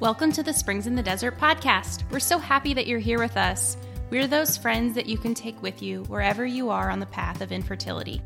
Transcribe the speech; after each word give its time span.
Welcome 0.00 0.32
to 0.32 0.42
the 0.42 0.52
Springs 0.52 0.88
in 0.88 0.96
the 0.96 1.04
Desert 1.04 1.38
podcast. 1.38 2.02
We're 2.10 2.18
so 2.18 2.36
happy 2.36 2.74
that 2.74 2.88
you're 2.88 2.98
here 2.98 3.20
with 3.20 3.36
us. 3.36 3.76
We're 4.10 4.26
those 4.26 4.56
friends 4.56 4.96
that 4.96 5.06
you 5.06 5.16
can 5.16 5.34
take 5.34 5.62
with 5.62 5.82
you 5.82 6.02
wherever 6.04 6.44
you 6.44 6.70
are 6.70 6.90
on 6.90 6.98
the 6.98 7.06
path 7.06 7.40
of 7.40 7.52
infertility. 7.52 8.20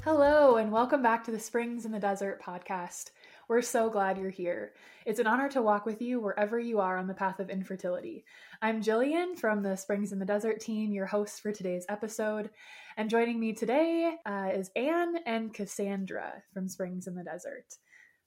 Hello, 0.00 0.56
and 0.56 0.70
welcome 0.70 1.02
back 1.02 1.24
to 1.24 1.30
the 1.30 1.40
Springs 1.40 1.86
in 1.86 1.92
the 1.92 1.98
Desert 1.98 2.42
podcast. 2.42 3.10
We're 3.48 3.62
so 3.62 3.88
glad 3.88 4.18
you're 4.18 4.28
here. 4.28 4.74
It's 5.06 5.18
an 5.18 5.26
honor 5.26 5.48
to 5.48 5.62
walk 5.62 5.86
with 5.86 6.02
you 6.02 6.20
wherever 6.20 6.60
you 6.60 6.80
are 6.80 6.98
on 6.98 7.06
the 7.06 7.14
path 7.14 7.40
of 7.40 7.48
infertility. 7.48 8.26
I'm 8.60 8.82
Jillian 8.82 9.38
from 9.38 9.62
the 9.62 9.76
Springs 9.76 10.12
in 10.12 10.18
the 10.18 10.26
Desert 10.26 10.60
team, 10.60 10.92
your 10.92 11.06
host 11.06 11.40
for 11.40 11.52
today's 11.52 11.86
episode. 11.88 12.50
And 12.98 13.08
joining 13.08 13.38
me 13.38 13.52
today 13.52 14.12
uh, 14.26 14.48
is 14.52 14.72
Ann 14.74 15.18
and 15.24 15.54
Cassandra 15.54 16.42
from 16.52 16.66
Springs 16.66 17.06
in 17.06 17.14
the 17.14 17.22
Desert. 17.22 17.76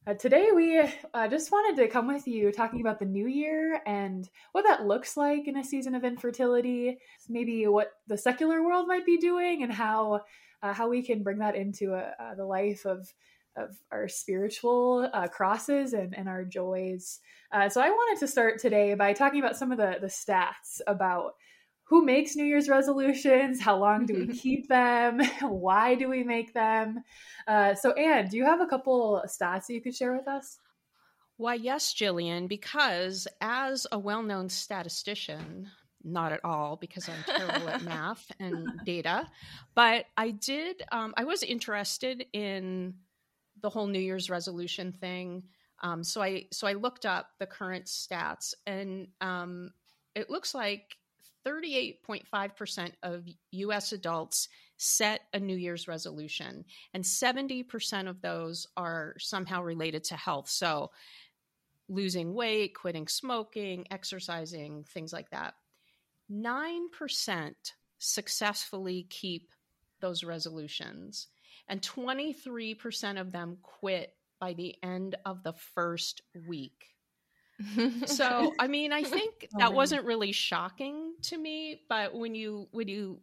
Uh, 0.08 0.14
today, 0.14 0.48
we 0.56 0.80
uh, 1.14 1.28
just 1.28 1.52
wanted 1.52 1.76
to 1.82 1.90
come 1.90 2.08
with 2.08 2.26
you 2.26 2.54
talking 2.54 2.80
about 2.80 2.98
the 2.98 3.06
new 3.06 3.28
year 3.28 3.82
and 3.86 4.30
what 4.54 4.64
that 4.66 4.88
looks 4.88 5.18
like 5.18 5.50
in 5.50 5.58
a 5.58 5.64
season 5.66 5.94
of 5.94 6.06
infertility, 6.06 6.98
maybe 7.28 7.68
what 7.68 7.92
the 8.08 8.18
secular 8.18 8.64
world 8.64 8.88
might 8.88 9.06
be 9.06 9.18
doing, 9.18 9.62
and 9.62 9.74
how 9.74 10.22
uh, 10.64 10.72
how 10.72 10.88
we 10.88 11.04
can 11.04 11.22
bring 11.22 11.40
that 11.40 11.58
into 11.58 11.94
a, 11.94 12.16
uh, 12.18 12.36
the 12.36 12.46
life 12.46 12.86
of 12.86 13.14
of 13.58 13.76
our 13.92 14.08
spiritual 14.08 15.10
uh, 15.14 15.28
crosses 15.28 15.92
and, 15.92 16.18
and 16.18 16.30
our 16.30 16.46
joys. 16.46 17.20
Uh, 17.52 17.68
so 17.68 17.82
I 17.82 17.90
wanted 17.90 18.22
to 18.22 18.28
start 18.30 18.58
today 18.58 18.94
by 18.94 19.12
talking 19.12 19.42
about 19.42 19.58
some 19.58 19.74
of 19.74 19.78
the, 19.78 19.98
the 20.00 20.08
stats 20.08 20.80
about 20.88 21.34
who 21.92 22.06
makes 22.06 22.38
New 22.38 22.46
Year's 22.46 22.70
resolutions, 22.70 23.60
how 23.60 23.78
long 23.78 24.06
do 24.06 24.14
we 24.14 24.28
keep 24.40 24.70
them, 24.70 25.20
why 25.42 25.94
do 25.94 26.08
we 26.08 26.24
make 26.24 26.54
them. 26.54 27.04
Uh, 27.46 27.76
so, 27.76 27.92
Ann, 27.92 28.30
do 28.30 28.38
you 28.38 28.46
have 28.46 28.62
a 28.62 28.66
couple 28.66 29.22
stats 29.28 29.68
that 29.68 29.74
you 29.74 29.82
could 29.82 29.94
share 29.94 30.16
with 30.16 30.26
us? 30.26 30.58
Why, 31.36 31.56
yes, 31.56 31.94
Jillian, 31.94 32.48
because 32.48 33.28
as 33.42 33.86
a 33.92 34.00
well 34.00 34.24
known 34.24 34.48
statistician, 34.48 35.68
not 36.02 36.32
at 36.32 36.40
all 36.46 36.78
because 36.78 37.10
I'm 37.10 37.36
terrible 37.36 37.68
at 37.68 37.84
math 37.84 38.32
and 38.40 38.70
data, 38.86 39.28
but 39.76 40.06
I 40.16 40.32
did, 40.32 40.84
um, 40.94 41.14
I 41.18 41.26
was 41.26 41.44
interested 41.44 42.26
in 42.32 42.94
the 43.62 43.70
whole 43.70 43.88
New 43.88 44.00
Year's 44.00 44.30
resolution 44.30 44.94
thing. 44.94 45.44
Um, 45.84 46.06
so 46.06 46.22
I 46.22 46.46
so 46.54 46.68
I 46.68 46.74
looked 46.74 47.06
up 47.06 47.32
the 47.40 47.48
current 47.48 47.86
stats, 47.86 48.54
and 48.66 49.08
um, 49.20 49.72
it 50.16 50.30
looks 50.30 50.54
like 50.54 50.96
38.5% 51.46 52.92
of 53.04 53.26
U.S. 53.52 53.92
adults 53.92 54.48
set 54.78 55.22
a 55.34 55.40
New 55.40 55.56
Year's 55.56 55.88
resolution, 55.88 56.66
and 56.94 57.04
70% 57.04 58.10
of 58.10 58.22
those 58.22 58.68
are 58.76 59.16
somehow 59.20 59.62
related 59.62 60.04
to 60.06 60.16
health. 60.16 60.50
So 60.50 60.92
losing 61.88 62.34
weight, 62.34 62.74
quitting 62.76 63.08
smoking, 63.08 63.86
exercising, 63.92 64.86
things 64.86 65.12
like 65.14 65.30
that. 65.32 65.56
9% 66.32 67.54
successfully 68.00 69.06
keep 69.10 69.52
those 70.00 70.24
resolutions 70.24 71.28
and 71.68 71.82
23% 71.82 73.20
of 73.20 73.32
them 73.32 73.58
quit 73.62 74.14
by 74.40 74.54
the 74.54 74.76
end 74.82 75.16
of 75.26 75.44
the 75.44 75.54
first 75.54 76.22
week. 76.48 76.88
so, 78.06 78.54
I 78.60 78.68
mean, 78.68 78.92
I 78.92 79.04
think 79.04 79.48
oh, 79.56 79.60
that 79.60 79.74
wasn't 79.74 80.06
really 80.06 80.32
shocking 80.32 81.14
to 81.24 81.38
me, 81.38 81.82
but 81.90 82.16
when 82.16 82.36
you 82.36 82.68
when 82.72 82.88
you 82.88 83.22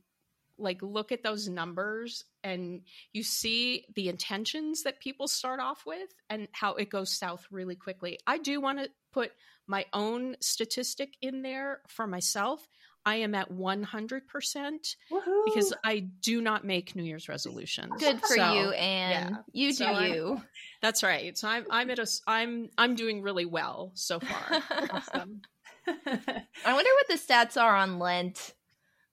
like 0.58 0.82
look 0.82 1.12
at 1.12 1.22
those 1.22 1.48
numbers 1.48 2.24
and 2.42 2.82
you 3.12 3.22
see 3.22 3.84
the 3.94 4.08
intentions 4.08 4.82
that 4.82 5.00
people 5.00 5.28
start 5.28 5.60
off 5.60 5.86
with 5.86 6.08
and 6.28 6.48
how 6.52 6.74
it 6.74 6.90
goes 6.90 7.16
south 7.16 7.46
really 7.50 7.76
quickly. 7.76 8.18
I 8.26 8.38
do 8.38 8.60
want 8.60 8.78
to 8.80 8.90
put 9.12 9.30
my 9.66 9.86
own 9.92 10.36
statistic 10.40 11.16
in 11.22 11.42
there 11.42 11.80
for 11.86 12.06
myself. 12.06 12.66
I 13.04 13.16
am 13.16 13.34
at 13.34 13.50
100% 13.50 14.96
Woo-hoo. 15.10 15.42
because 15.46 15.72
I 15.84 16.00
do 16.20 16.40
not 16.40 16.64
make 16.64 16.94
New 16.94 17.04
Year's 17.04 17.28
resolutions. 17.28 17.92
Good 17.98 18.20
for 18.20 18.36
so, 18.36 18.52
you, 18.52 18.70
and 18.72 19.30
yeah. 19.30 19.36
you 19.52 19.70
do 19.70 19.74
so 19.74 19.98
you. 20.00 20.32
I'm, 20.36 20.44
that's 20.82 21.02
right. 21.02 21.36
So 21.36 21.48
I'm 21.48 21.64
I'm 21.70 21.90
at 21.90 21.98
a 21.98 22.06
I'm 22.26 22.68
I'm 22.76 22.94
doing 22.94 23.22
really 23.22 23.46
well 23.46 23.92
so 23.94 24.20
far. 24.20 24.62
awesome. 24.90 25.40
I 25.86 26.72
wonder 26.74 26.90
what 26.90 27.08
the 27.08 27.14
stats 27.14 27.60
are 27.60 27.74
on 27.76 27.98
Lent, 27.98 28.54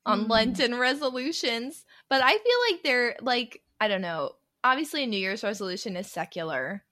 on 0.05 0.25
mm. 0.25 0.29
Lenten 0.29 0.77
resolutions. 0.77 1.85
But 2.09 2.21
I 2.23 2.31
feel 2.31 2.57
like 2.71 2.83
they're 2.83 3.15
like 3.21 3.61
I 3.79 3.87
don't 3.87 4.01
know. 4.01 4.31
Obviously, 4.63 5.03
a 5.03 5.07
New 5.07 5.17
Year's 5.17 5.43
resolution 5.43 5.95
is 5.95 6.11
secular, 6.11 6.83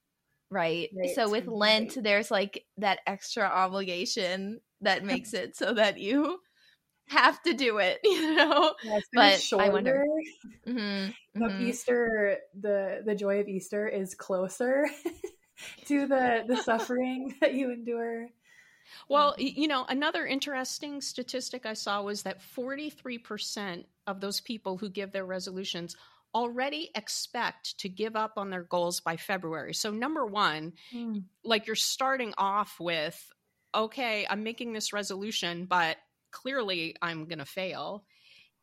right? 0.50 0.90
right. 0.96 1.16
So 1.16 1.30
with 1.30 1.48
Lent, 1.48 1.96
right. 1.96 2.04
there's 2.04 2.32
like 2.32 2.66
that 2.78 3.00
extra 3.08 3.44
obligation 3.44 4.62
that 4.82 5.04
makes 5.04 5.34
it 5.34 5.56
so 5.56 5.74
that 5.74 5.98
you 6.00 6.40
have 7.14 7.42
to 7.44 7.54
do 7.54 7.78
it, 7.78 8.00
you 8.04 8.36
know. 8.36 8.74
Yeah, 8.84 9.00
but 9.14 9.40
shorter. 9.40 9.66
I 9.66 9.70
wonder. 9.70 10.06
Mm-hmm, 10.68 11.44
mm-hmm. 11.44 11.66
Easter, 11.66 12.38
the 12.60 13.02
the 13.06 13.16
joy 13.16 13.40
of 13.40 13.48
Easter 13.48 13.88
is 13.88 14.16
closer 14.16 14.86
to 15.86 16.08
the 16.08 16.44
the 16.48 16.58
suffering 16.58 17.36
that 17.42 17.54
you 17.54 17.72
endure. 17.72 18.28
Well, 19.08 19.36
you 19.38 19.68
know, 19.68 19.86
another 19.88 20.26
interesting 20.26 21.02
statistic 21.02 21.66
I 21.66 21.74
saw 21.74 22.04
was 22.04 22.24
that 22.24 22.42
43% 22.56 23.86
of 24.06 24.20
those 24.20 24.42
people 24.42 24.78
who 24.78 24.90
give 24.90 25.12
their 25.12 25.26
resolutions 25.26 25.96
already 26.36 26.92
expect 26.96 27.80
to 27.80 27.90
give 27.90 28.16
up 28.16 28.34
on 28.38 28.50
their 28.50 28.64
goals 28.64 29.00
by 29.00 29.18
February. 29.18 29.74
So, 29.74 29.92
number 29.92 30.26
one, 30.26 30.74
mm. 30.94 31.24
like 31.44 31.68
you're 31.68 31.76
starting 31.76 32.34
off 32.38 32.80
with, 32.80 33.32
okay, 33.74 34.28
I'm 34.30 34.44
making 34.44 34.74
this 34.74 34.94
resolution, 34.94 35.66
but 35.66 35.98
clearly 36.34 36.96
I'm 37.02 37.26
going 37.26 37.40
to 37.40 37.46
fail. 37.46 38.04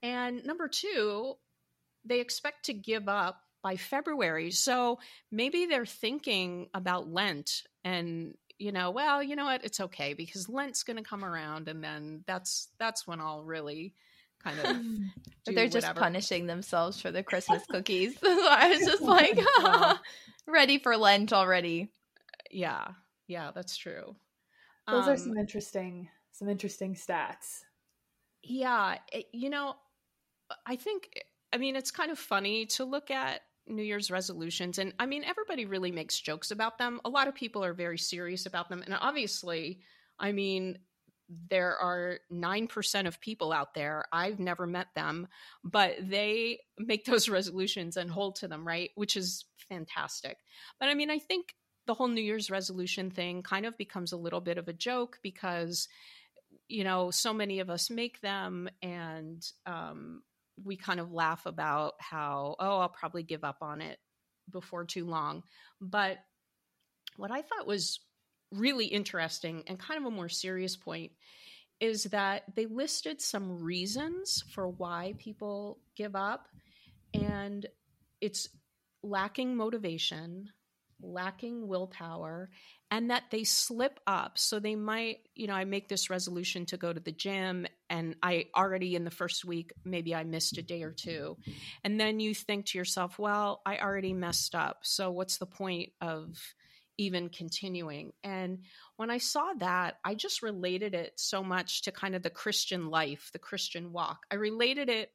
And 0.02 0.44
number 0.44 0.68
two, 0.68 1.34
they 2.04 2.20
expect 2.20 2.66
to 2.66 2.74
give 2.74 3.08
up 3.08 3.40
by 3.62 3.76
February. 3.76 4.50
So 4.50 4.98
maybe 5.30 5.66
they're 5.66 5.86
thinking 5.86 6.68
about 6.74 7.08
Lent 7.08 7.62
and 7.84 8.34
you 8.58 8.72
know, 8.72 8.90
well, 8.90 9.22
you 9.22 9.36
know 9.36 9.46
what, 9.46 9.64
it's 9.64 9.80
okay 9.80 10.12
because 10.12 10.46
Lent's 10.46 10.82
going 10.82 10.98
to 10.98 11.02
come 11.02 11.24
around 11.24 11.66
and 11.68 11.82
then 11.82 12.24
that's 12.26 12.68
that's 12.78 13.06
when 13.06 13.18
I'll 13.18 13.42
really 13.42 13.94
kind 14.44 14.58
of 14.58 14.64
but 15.46 15.54
they're 15.54 15.66
just 15.66 15.86
whatever. 15.86 16.00
punishing 16.00 16.46
themselves 16.46 17.00
for 17.00 17.10
the 17.10 17.22
Christmas 17.22 17.62
cookies. 17.70 18.18
so 18.22 18.28
I 18.28 18.68
was 18.68 18.80
just 18.80 19.02
like 19.02 19.38
ready 20.46 20.78
for 20.78 20.94
Lent 20.98 21.32
already. 21.32 21.88
Yeah. 22.50 22.88
Yeah, 23.26 23.50
that's 23.54 23.76
true. 23.78 24.14
Those 24.86 25.04
um, 25.04 25.10
are 25.10 25.16
some 25.16 25.36
interesting 25.38 26.08
some 26.32 26.48
interesting 26.48 26.94
stats. 26.94 27.60
Yeah, 28.42 28.98
it, 29.12 29.26
you 29.32 29.50
know, 29.50 29.74
I 30.66 30.76
think 30.76 31.22
I 31.52 31.58
mean 31.58 31.76
it's 31.76 31.90
kind 31.90 32.10
of 32.10 32.18
funny 32.18 32.66
to 32.66 32.84
look 32.84 33.10
at 33.10 33.40
New 33.66 33.82
Year's 33.82 34.10
resolutions 34.10 34.78
and 34.78 34.94
I 34.98 35.06
mean 35.06 35.24
everybody 35.24 35.66
really 35.66 35.92
makes 35.92 36.18
jokes 36.18 36.50
about 36.50 36.78
them. 36.78 37.00
A 37.04 37.10
lot 37.10 37.28
of 37.28 37.34
people 37.34 37.64
are 37.64 37.74
very 37.74 37.98
serious 37.98 38.46
about 38.46 38.68
them 38.68 38.82
and 38.82 38.96
obviously, 39.00 39.80
I 40.18 40.32
mean 40.32 40.78
there 41.48 41.76
are 41.78 42.18
9% 42.32 43.06
of 43.06 43.20
people 43.20 43.52
out 43.52 43.74
there 43.74 44.04
i've 44.12 44.40
never 44.40 44.66
met 44.66 44.88
them 44.96 45.28
but 45.62 45.94
they 46.00 46.58
make 46.78 47.04
those 47.04 47.28
resolutions 47.28 47.96
and 47.96 48.10
hold 48.10 48.36
to 48.36 48.48
them 48.48 48.66
right 48.66 48.90
which 48.96 49.16
is 49.16 49.44
fantastic 49.68 50.38
but 50.80 50.88
i 50.88 50.94
mean 50.94 51.10
i 51.10 51.18
think 51.18 51.54
the 51.86 51.94
whole 51.94 52.08
new 52.08 52.20
year's 52.20 52.50
resolution 52.50 53.10
thing 53.10 53.42
kind 53.42 53.64
of 53.64 53.76
becomes 53.78 54.12
a 54.12 54.16
little 54.16 54.40
bit 54.40 54.58
of 54.58 54.68
a 54.68 54.72
joke 54.72 55.18
because 55.22 55.88
you 56.70 56.84
know 56.84 57.10
so 57.10 57.32
many 57.32 57.60
of 57.60 57.68
us 57.70 57.90
make 57.90 58.20
them 58.20 58.68
and 58.82 59.44
um, 59.66 60.22
we 60.62 60.76
kind 60.76 61.00
of 61.00 61.12
laugh 61.12 61.46
about 61.46 61.94
how 61.98 62.54
oh 62.58 62.78
i'll 62.78 62.88
probably 62.88 63.22
give 63.22 63.44
up 63.44 63.58
on 63.60 63.80
it 63.80 63.98
before 64.50 64.84
too 64.84 65.06
long. 65.06 65.42
But 65.80 66.18
what 67.16 67.30
i 67.30 67.42
thought 67.42 67.66
was 67.66 68.00
really 68.52 68.86
interesting 68.86 69.62
and 69.66 69.78
kind 69.78 70.00
of 70.00 70.06
a 70.06 70.14
more 70.14 70.28
serious 70.28 70.76
point 70.76 71.12
is 71.80 72.04
that 72.04 72.42
they 72.54 72.66
listed 72.66 73.20
some 73.20 73.62
reasons 73.62 74.44
for 74.52 74.68
why 74.68 75.14
people 75.18 75.78
give 75.96 76.14
up 76.14 76.46
and 77.14 77.66
it's 78.20 78.48
lacking 79.02 79.56
motivation 79.56 80.50
lacking 81.02 81.66
willpower 81.66 82.50
and 82.90 83.10
that 83.10 83.24
they 83.30 83.44
slip 83.44 84.00
up. 84.06 84.38
So 84.38 84.58
they 84.58 84.74
might, 84.74 85.18
you 85.34 85.46
know, 85.46 85.54
I 85.54 85.64
make 85.64 85.88
this 85.88 86.10
resolution 86.10 86.66
to 86.66 86.76
go 86.76 86.92
to 86.92 87.00
the 87.00 87.12
gym 87.12 87.66
and 87.88 88.16
I 88.22 88.46
already 88.56 88.96
in 88.96 89.04
the 89.04 89.10
first 89.10 89.44
week, 89.44 89.72
maybe 89.84 90.14
I 90.14 90.24
missed 90.24 90.58
a 90.58 90.62
day 90.62 90.82
or 90.82 90.92
two. 90.92 91.36
And 91.84 92.00
then 92.00 92.20
you 92.20 92.34
think 92.34 92.66
to 92.66 92.78
yourself, 92.78 93.18
well, 93.18 93.62
I 93.64 93.78
already 93.78 94.12
messed 94.12 94.54
up. 94.54 94.80
So 94.82 95.10
what's 95.10 95.38
the 95.38 95.46
point 95.46 95.90
of 96.00 96.36
even 96.98 97.28
continuing? 97.28 98.12
And 98.22 98.64
when 98.96 99.10
I 99.10 99.18
saw 99.18 99.52
that, 99.58 99.98
I 100.04 100.14
just 100.14 100.42
related 100.42 100.94
it 100.94 101.12
so 101.16 101.42
much 101.42 101.82
to 101.82 101.92
kind 101.92 102.14
of 102.14 102.22
the 102.22 102.30
Christian 102.30 102.90
life, 102.90 103.30
the 103.32 103.38
Christian 103.38 103.92
walk. 103.92 104.26
I 104.30 104.34
related 104.34 104.88
it 104.88 105.10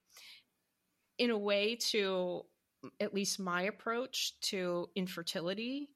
in 1.17 1.29
a 1.29 1.37
way 1.37 1.77
to 1.91 2.45
at 2.99 3.13
least 3.13 3.39
my 3.39 3.63
approach 3.63 4.39
to 4.41 4.89
infertility 4.95 5.89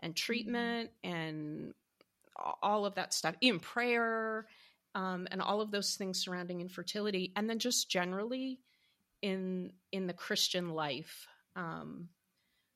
and 0.00 0.14
treatment 0.14 0.90
and 1.02 1.72
all 2.62 2.84
of 2.84 2.96
that 2.96 3.14
stuff, 3.14 3.34
even 3.40 3.60
prayer, 3.60 4.46
um, 4.94 5.26
and 5.30 5.40
all 5.42 5.60
of 5.60 5.70
those 5.70 5.94
things 5.96 6.22
surrounding 6.22 6.60
infertility, 6.60 7.32
and 7.36 7.48
then 7.48 7.58
just 7.58 7.90
generally 7.90 8.60
in 9.22 9.72
in 9.92 10.06
the 10.06 10.12
Christian 10.12 10.70
life. 10.70 11.26
Um, 11.54 12.08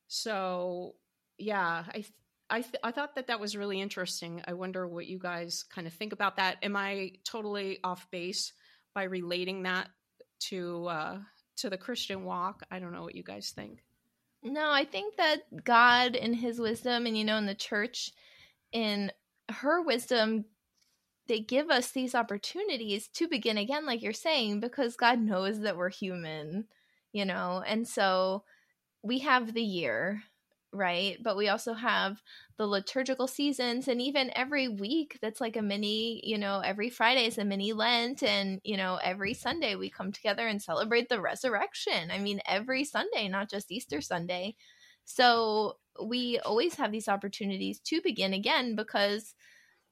so 0.07 0.95
yeah, 1.37 1.83
I 1.89 1.93
th- 1.93 2.13
I 2.49 2.61
th- 2.61 2.75
I 2.83 2.91
thought 2.91 3.15
that 3.15 3.27
that 3.27 3.39
was 3.39 3.55
really 3.55 3.79
interesting. 3.79 4.41
I 4.47 4.53
wonder 4.53 4.87
what 4.87 5.07
you 5.07 5.19
guys 5.19 5.63
kind 5.63 5.87
of 5.87 5.93
think 5.93 6.13
about 6.13 6.35
that. 6.37 6.57
Am 6.63 6.75
I 6.75 7.13
totally 7.23 7.79
off 7.83 8.09
base 8.11 8.53
by 8.93 9.03
relating 9.03 9.63
that 9.63 9.89
to 10.49 10.87
uh, 10.87 11.19
to 11.57 11.69
the 11.69 11.77
Christian 11.77 12.23
walk? 12.23 12.63
I 12.71 12.79
don't 12.79 12.93
know 12.93 13.03
what 13.03 13.15
you 13.15 13.23
guys 13.23 13.51
think. 13.51 13.83
No, 14.43 14.71
I 14.71 14.85
think 14.85 15.17
that 15.17 15.63
God 15.63 16.15
in 16.15 16.33
his 16.33 16.59
wisdom 16.59 17.05
and 17.05 17.17
you 17.17 17.23
know 17.23 17.37
in 17.37 17.45
the 17.45 17.55
church 17.55 18.11
in 18.71 19.11
her 19.49 19.81
wisdom 19.81 20.45
they 21.27 21.39
give 21.39 21.69
us 21.69 21.91
these 21.91 22.15
opportunities 22.15 23.07
to 23.07 23.27
begin 23.27 23.57
again 23.57 23.85
like 23.85 24.01
you're 24.01 24.13
saying 24.13 24.59
because 24.59 24.95
God 24.97 25.19
knows 25.19 25.59
that 25.61 25.77
we're 25.77 25.89
human, 25.89 26.65
you 27.13 27.25
know. 27.25 27.63
And 27.65 27.87
so 27.87 28.43
we 29.03 29.19
have 29.19 29.53
the 29.53 29.63
year 29.63 30.23
right? 30.73 31.17
But 31.21 31.37
we 31.37 31.49
also 31.49 31.73
have 31.73 32.21
the 32.57 32.67
liturgical 32.67 33.27
seasons, 33.27 33.87
and 33.87 34.01
even 34.01 34.31
every 34.35 34.67
week 34.67 35.17
that's 35.21 35.41
like 35.41 35.57
a 35.57 35.61
mini, 35.61 36.21
you 36.23 36.37
know, 36.37 36.59
every 36.59 36.89
Friday 36.89 37.25
is 37.25 37.37
a 37.37 37.45
mini 37.45 37.73
Lent, 37.73 38.23
and, 38.23 38.61
you 38.63 38.77
know, 38.77 38.99
every 39.03 39.33
Sunday 39.33 39.75
we 39.75 39.89
come 39.89 40.11
together 40.11 40.47
and 40.47 40.61
celebrate 40.61 41.09
the 41.09 41.21
resurrection. 41.21 42.11
I 42.11 42.19
mean, 42.19 42.41
every 42.45 42.83
Sunday, 42.83 43.27
not 43.27 43.49
just 43.49 43.71
Easter 43.71 44.01
Sunday. 44.01 44.55
So 45.05 45.77
we 46.01 46.39
always 46.39 46.75
have 46.75 46.91
these 46.91 47.09
opportunities 47.09 47.79
to 47.81 48.01
begin 48.01 48.33
again 48.33 48.75
because 48.75 49.35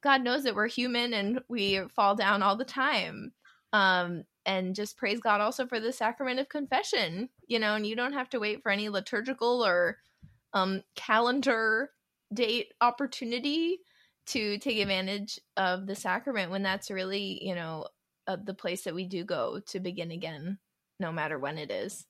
God 0.01 0.23
knows 0.23 0.43
that 0.43 0.55
we're 0.55 0.67
human 0.67 1.13
and 1.13 1.41
we 1.49 1.81
fall 1.89 2.15
down 2.15 2.41
all 2.41 2.55
the 2.55 2.65
time. 2.65 3.33
Um, 3.73 4.23
and 4.45 4.73
just 4.73 4.97
praise 4.97 5.19
God 5.19 5.41
also 5.41 5.67
for 5.67 5.79
the 5.79 5.91
sacrament 5.91 6.39
of 6.39 6.49
confession, 6.49 7.29
you 7.47 7.59
know, 7.59 7.75
and 7.75 7.85
you 7.85 7.95
don't 7.95 8.13
have 8.13 8.29
to 8.29 8.39
wait 8.39 8.63
for 8.63 8.71
any 8.71 8.89
liturgical 8.89 9.63
or 9.65 9.97
um, 10.53 10.81
calendar 10.95 11.91
date 12.33 12.73
opportunity 12.81 13.79
to 14.27 14.57
take 14.59 14.79
advantage 14.79 15.39
of 15.57 15.87
the 15.87 15.95
sacrament 15.95 16.51
when 16.51 16.63
that's 16.63 16.91
really, 16.91 17.43
you 17.43 17.55
know, 17.55 17.87
uh, 18.27 18.37
the 18.43 18.53
place 18.53 18.83
that 18.83 18.93
we 18.93 19.05
do 19.05 19.23
go 19.23 19.59
to 19.67 19.79
begin 19.79 20.11
again, 20.11 20.59
no 20.99 21.11
matter 21.11 21.39
when 21.39 21.57
it 21.57 21.71
is. 21.71 22.05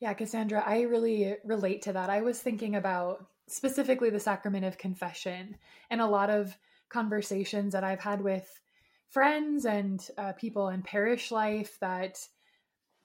Yeah, 0.00 0.14
Cassandra, 0.14 0.62
I 0.66 0.82
really 0.82 1.36
relate 1.44 1.82
to 1.82 1.92
that. 1.92 2.10
I 2.10 2.22
was 2.22 2.40
thinking 2.40 2.76
about 2.76 3.26
specifically 3.48 4.10
the 4.10 4.20
sacrament 4.20 4.64
of 4.64 4.78
confession 4.78 5.56
and 5.90 6.00
a 6.00 6.06
lot 6.06 6.30
of 6.30 6.56
conversations 6.88 7.72
that 7.72 7.84
I've 7.84 8.00
had 8.00 8.22
with 8.22 8.60
friends 9.08 9.66
and 9.66 10.06
uh, 10.16 10.32
people 10.32 10.70
in 10.70 10.82
parish 10.82 11.30
life 11.30 11.78
that 11.80 12.18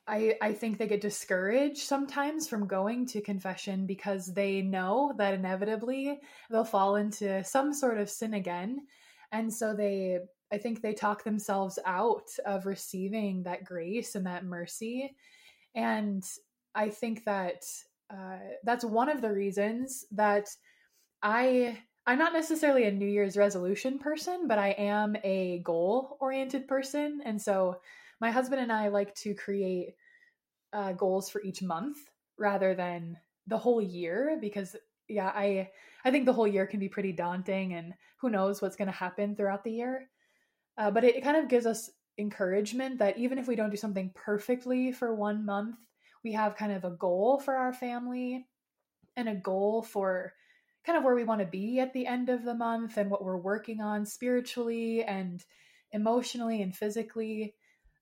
I, 0.10 0.36
I 0.42 0.54
think 0.54 0.78
they 0.78 0.88
get 0.88 1.02
discouraged 1.02 1.78
sometimes 1.78 2.48
from 2.48 2.66
going 2.66 3.06
to 3.08 3.22
confession 3.22 3.86
because 3.86 4.34
they 4.34 4.64
know 4.64 5.14
that 5.18 5.36
inevitably 5.36 6.20
they'll 6.50 6.64
fall 6.64 6.96
into 6.96 7.44
some 7.44 7.74
sort 7.74 8.00
of 8.00 8.10
sin 8.10 8.34
again. 8.34 8.88
And 9.32 9.54
so 9.54 9.76
they, 9.76 10.18
I 10.52 10.58
think 10.58 10.82
they 10.82 10.94
talk 10.94 11.24
themselves 11.24 11.78
out 11.86 12.28
of 12.44 12.66
receiving 12.66 13.44
that 13.44 13.64
grace 13.64 14.16
and 14.16 14.26
that 14.26 14.46
mercy. 14.46 15.16
And 15.76 16.24
I 16.74 16.90
think 16.90 17.24
that 17.26 17.64
uh, 18.12 18.40
that's 18.64 18.84
one 18.84 19.10
of 19.10 19.22
the 19.22 19.32
reasons 19.32 20.06
that 20.12 20.50
I 21.22 21.78
I'm 22.08 22.18
not 22.18 22.34
necessarily 22.34 22.86
a 22.86 22.92
New 22.92 23.06
Year's 23.06 23.38
resolution 23.38 24.00
person, 24.00 24.48
but 24.48 24.58
I 24.58 24.70
am 24.70 25.16
a 25.24 25.60
goal 25.60 26.18
oriented 26.20 26.68
person. 26.68 27.22
And 27.24 27.40
so 27.40 27.82
my 28.20 28.32
husband 28.32 28.62
and 28.62 28.72
I 28.72 28.88
like 28.88 29.14
to 29.16 29.36
create 29.36 29.94
uh, 30.74 30.94
goals 30.94 31.30
for 31.30 31.42
each 31.42 31.62
month 31.62 31.98
rather 32.38 32.74
than 32.74 33.18
the 33.48 33.58
whole 33.58 33.82
year 33.82 34.38
because 34.40 34.76
yeah 35.08 35.32
i 35.34 35.70
i 36.06 36.12
think 36.12 36.26
the 36.26 36.34
whole 36.34 36.48
year 36.48 36.68
can 36.68 36.80
be 36.80 36.90
pretty 36.90 37.12
daunting 37.12 37.74
and 37.74 37.94
who 38.18 38.30
knows 38.30 38.62
what's 38.62 38.76
going 38.76 38.88
to 38.88 38.92
happen 38.92 39.36
throughout 39.36 39.64
the 39.64 39.72
year. 39.72 40.10
Uh, 40.78 40.92
but 40.92 41.04
it, 41.06 41.16
it 41.16 41.24
kind 41.24 41.38
of 41.38 41.48
gives 41.48 41.66
us 41.66 41.90
encouragement 42.18 43.00
that 43.00 43.18
even 43.18 43.38
if 43.38 43.48
we 43.48 43.56
don't 43.56 43.70
do 43.70 43.78
something 43.78 44.12
perfectly 44.14 44.92
for 44.92 45.16
one 45.16 45.46
month 45.46 45.78
we 46.24 46.34
have 46.34 46.58
kind 46.58 46.72
of 46.72 46.84
a 46.84 46.92
goal 46.92 47.40
for 47.40 47.56
our 47.56 47.74
family 47.74 48.46
and 49.16 49.30
a 49.30 49.36
goal 49.36 49.82
for 49.82 50.34
kind 50.86 50.98
of 50.98 51.04
where 51.04 51.16
we 51.16 51.24
want 51.24 51.40
to 51.40 51.48
be 51.48 51.80
at 51.80 51.94
the 51.94 52.06
end 52.06 52.30
of 52.30 52.44
the 52.44 52.54
month 52.54 52.98
and 52.98 53.10
what 53.10 53.24
we're 53.24 53.38
working 53.38 53.80
on 53.82 54.06
spiritually 54.06 55.04
and 55.04 55.44
emotionally 55.92 56.62
and 56.62 56.76
physically 56.76 57.56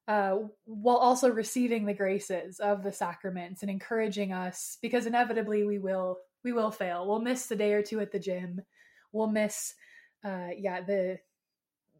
uh, 0.07 0.37
while 0.65 0.97
also 0.97 1.29
receiving 1.29 1.85
the 1.85 1.93
graces 1.93 2.59
of 2.59 2.83
the 2.83 2.91
sacraments 2.91 3.61
and 3.61 3.69
encouraging 3.69 4.31
us 4.31 4.77
because 4.81 5.05
inevitably 5.05 5.63
we 5.65 5.79
will 5.79 6.17
we 6.43 6.53
will 6.53 6.71
fail. 6.71 7.07
We'll 7.07 7.19
miss 7.19 7.49
a 7.51 7.55
day 7.55 7.73
or 7.73 7.83
two 7.83 7.99
at 7.99 8.11
the 8.11 8.19
gym. 8.19 8.61
We'll 9.11 9.27
miss 9.27 9.73
uh, 10.23 10.49
yeah 10.57 10.81
the 10.81 11.19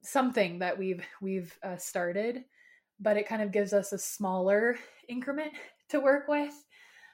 something 0.01 0.59
that 0.59 0.77
we've 0.77 1.03
we've 1.21 1.57
uh, 1.63 1.77
started 1.77 2.45
but 2.99 3.17
it 3.17 3.27
kind 3.27 3.41
of 3.41 3.51
gives 3.51 3.73
us 3.73 3.93
a 3.93 3.97
smaller 3.97 4.75
increment 5.07 5.53
to 5.89 5.99
work 5.99 6.27
with. 6.27 6.53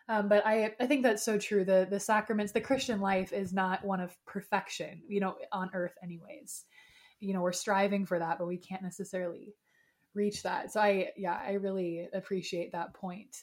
Um, 0.10 0.28
but 0.28 0.46
I, 0.46 0.74
I 0.80 0.86
think 0.86 1.04
that's 1.04 1.24
so 1.24 1.38
true. 1.38 1.64
The 1.64 1.88
the 1.90 2.00
sacraments 2.00 2.52
the 2.52 2.62
christian 2.62 3.00
life 3.00 3.32
is 3.32 3.54
not 3.54 3.86
one 3.86 4.02
of 4.02 4.16
perfection 4.26 5.02
you 5.08 5.22
know 5.22 5.36
on 5.52 5.70
earth 5.74 5.96
anyways. 6.04 6.66
You 7.20 7.34
know 7.34 7.42
we're 7.42 7.54
striving 7.54 8.06
for 8.06 8.20
that 8.20 8.38
but 8.38 8.48
we 8.48 8.58
can't 8.58 8.84
necessarily 8.84 9.54
reach 10.14 10.44
that. 10.44 10.72
So 10.72 10.80
I 10.80 11.10
yeah, 11.18 11.40
I 11.46 11.54
really 11.54 12.08
appreciate 12.14 12.72
that 12.72 12.94
point. 12.94 13.36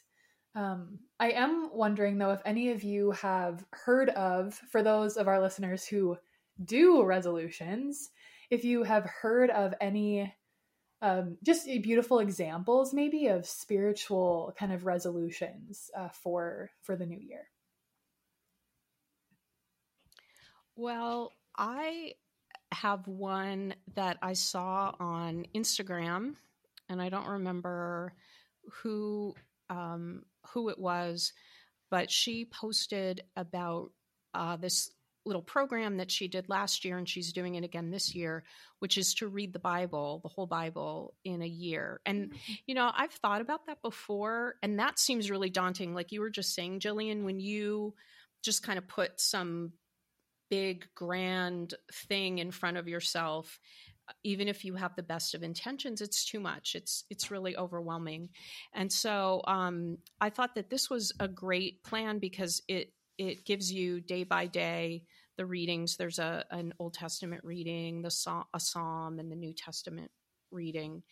Um, 0.55 0.99
I 1.19 1.31
am 1.31 1.70
wondering 1.72 2.19
though 2.19 2.32
if 2.32 2.43
any 2.44 2.70
of 2.70 2.82
you 2.82 3.12
have 3.12 3.64
heard 3.70 4.08
of, 4.11 4.55
for 4.70 4.82
those 4.82 5.17
of 5.17 5.28
our 5.28 5.40
listeners 5.40 5.87
who 5.87 6.17
do 6.62 7.05
resolutions, 7.05 8.11
if 8.50 8.64
you 8.64 8.82
have 8.82 9.05
heard 9.05 9.50
of 9.50 9.75
any 9.81 10.34
um, 11.02 11.38
just 11.43 11.67
beautiful 11.82 12.19
examples 12.19 12.93
maybe 12.93 13.28
of 13.28 13.46
spiritual 13.46 14.55
kind 14.58 14.72
of 14.72 14.84
resolutions 14.84 15.90
uh, 15.96 16.08
for 16.08 16.70
for 16.82 16.96
the 16.96 17.06
new 17.06 17.19
year. 17.19 17.46
Well, 20.77 21.32
I 21.56 22.15
have 22.72 23.06
one 23.06 23.74
that 23.94 24.19
I 24.22 24.34
saw 24.34 24.94
on 25.00 25.46
Instagram 25.55 26.36
and 26.91 27.01
I 27.01 27.09
don't 27.09 27.27
remember 27.29 28.13
who 28.82 29.35
um, 29.70 30.25
who 30.49 30.69
it 30.69 30.79
was, 30.79 31.32
but 31.91 32.11
she 32.11 32.44
posted 32.44 33.23
about 33.37 33.93
uh, 34.35 34.56
this 34.56 34.91
little 35.25 35.43
program 35.43 35.99
that 35.99 36.11
she 36.11 36.29
did 36.29 36.49
last 36.49 36.85
year, 36.85 36.99
and 36.99 37.09
she's 37.09 37.32
doing 37.32 37.55
it 37.55 37.63
again 37.63 37.91
this 37.91 38.15
year, 38.15 38.43
which 38.81 38.99
is 38.99 39.15
to 39.15 39.29
read 39.29 39.53
the 39.53 39.59
Bible, 39.59 40.20
the 40.23 40.29
whole 40.29 40.47
Bible, 40.47 41.15
in 41.25 41.41
a 41.41 41.47
year. 41.47 42.01
And 42.05 42.31
mm-hmm. 42.31 42.53
you 42.67 42.75
know, 42.75 42.91
I've 42.94 43.13
thought 43.13 43.41
about 43.41 43.67
that 43.67 43.81
before, 43.81 44.56
and 44.63 44.79
that 44.79 44.99
seems 44.99 45.31
really 45.31 45.51
daunting. 45.51 45.94
Like 45.94 46.13
you 46.13 46.20
were 46.20 46.31
just 46.31 46.55
saying, 46.55 46.81
Jillian, 46.81 47.25
when 47.25 47.39
you 47.39 47.94
just 48.43 48.63
kind 48.63 48.79
of 48.79 48.89
put 48.89 49.20
some 49.20 49.73
big 50.51 50.87
grand 50.97 51.75
thing 52.09 52.39
in 52.39 52.51
front 52.51 52.77
of 52.77 52.89
yourself 52.89 53.61
even 54.24 54.48
if 54.48 54.64
you 54.64 54.74
have 54.74 54.94
the 54.96 55.02
best 55.02 55.34
of 55.34 55.43
intentions 55.43 56.00
it's 56.00 56.24
too 56.24 56.40
much. 56.40 56.74
It's 56.74 57.05
it's 57.10 57.31
really 57.31 57.56
overwhelming. 57.56 58.31
And 58.74 58.93
so 58.93 59.43
um, 59.46 59.98
i 60.20 60.31
thought 60.31 60.55
that 60.55 60.70
this 60.70 60.90
was 60.90 61.12
a 61.20 61.29
great 61.29 61.82
plan 61.82 62.19
because 62.19 62.62
it 62.69 62.93
it 63.19 63.44
gives 63.44 63.72
you 63.72 64.00
day 64.00 64.24
by 64.24 64.46
day 64.46 65.05
the 65.36 65.46
readings. 65.46 65.96
There's 65.96 66.19
a 66.19 66.44
an 66.50 66.74
old 66.79 66.94
testament 66.94 67.44
reading 67.44 68.02
the 68.02 68.10
psalm, 68.10 68.44
a 68.55 68.60
psalm 68.60 69.19
and 69.19 69.31
the 69.31 69.36
new 69.36 69.55
testament 69.55 70.10
reading. 70.50 71.02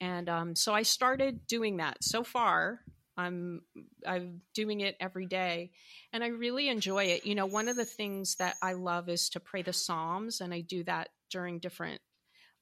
And 0.00 0.28
um, 0.28 0.56
so 0.56 0.74
i 0.74 0.82
started 0.82 1.46
doing 1.46 1.78
that. 1.78 2.02
So 2.02 2.24
far 2.24 2.80
i'm 3.18 3.62
i'm 4.06 4.42
doing 4.54 4.80
it 4.80 4.94
every 5.00 5.24
day 5.24 5.70
and 6.12 6.22
i 6.22 6.28
really 6.28 6.68
enjoy 6.68 7.04
it. 7.04 7.26
You 7.26 7.34
know 7.34 7.46
one 7.46 7.68
of 7.68 7.76
the 7.76 7.84
things 7.84 8.36
that 8.36 8.56
i 8.62 8.74
love 8.74 9.08
is 9.08 9.30
to 9.30 9.40
pray 9.40 9.62
the 9.62 9.72
psalms 9.72 10.40
and 10.40 10.52
i 10.52 10.60
do 10.60 10.84
that 10.84 11.08
during 11.30 11.58
different 11.58 12.00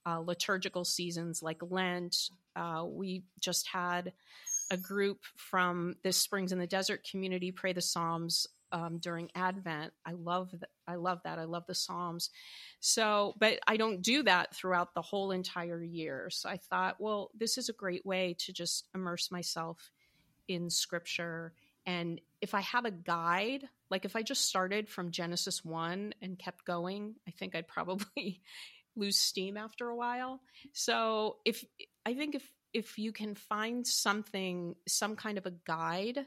uh, 0.06 0.20
liturgical 0.20 0.84
seasons 0.84 1.42
like 1.42 1.60
Lent. 1.62 2.30
Uh, 2.56 2.84
we 2.86 3.24
just 3.40 3.66
had 3.68 4.12
a 4.70 4.76
group 4.76 5.20
from 5.36 5.96
the 6.02 6.12
Springs 6.12 6.52
in 6.52 6.58
the 6.58 6.66
Desert 6.66 7.06
community 7.08 7.52
pray 7.52 7.72
the 7.72 7.82
Psalms 7.82 8.46
um, 8.72 8.98
during 8.98 9.30
Advent. 9.34 9.92
I 10.04 10.12
love 10.12 10.50
that. 10.52 10.70
I 10.86 10.96
love 10.96 11.20
that. 11.24 11.38
I 11.38 11.44
love 11.44 11.64
the 11.66 11.74
Psalms. 11.74 12.30
So, 12.80 13.34
but 13.38 13.60
I 13.66 13.76
don't 13.76 14.02
do 14.02 14.22
that 14.24 14.54
throughout 14.54 14.94
the 14.94 15.02
whole 15.02 15.30
entire 15.30 15.82
year. 15.82 16.28
So 16.30 16.48
I 16.48 16.56
thought, 16.56 16.96
well, 16.98 17.30
this 17.38 17.56
is 17.56 17.68
a 17.68 17.72
great 17.72 18.04
way 18.04 18.34
to 18.40 18.52
just 18.52 18.88
immerse 18.94 19.30
myself 19.30 19.92
in 20.48 20.70
Scripture 20.70 21.52
And 21.86 22.20
if 22.40 22.54
I 22.54 22.60
have 22.62 22.84
a 22.84 22.90
guide, 22.90 23.68
like 23.90 24.04
if 24.04 24.16
I 24.16 24.22
just 24.22 24.46
started 24.46 24.88
from 24.88 25.10
Genesis 25.10 25.64
1 25.64 26.14
and 26.22 26.38
kept 26.38 26.64
going, 26.64 27.14
I 27.28 27.30
think 27.30 27.54
I'd 27.54 27.68
probably 27.68 28.40
lose 28.96 29.18
steam 29.18 29.56
after 29.56 29.88
a 29.88 29.96
while. 29.96 30.40
So 30.72 31.36
if 31.44 31.64
I 32.06 32.14
think 32.14 32.34
if 32.34 32.50
if 32.72 32.98
you 32.98 33.12
can 33.12 33.34
find 33.34 33.86
something 33.86 34.74
some 34.88 35.16
kind 35.16 35.38
of 35.38 35.46
a 35.46 35.52
guide 35.66 36.26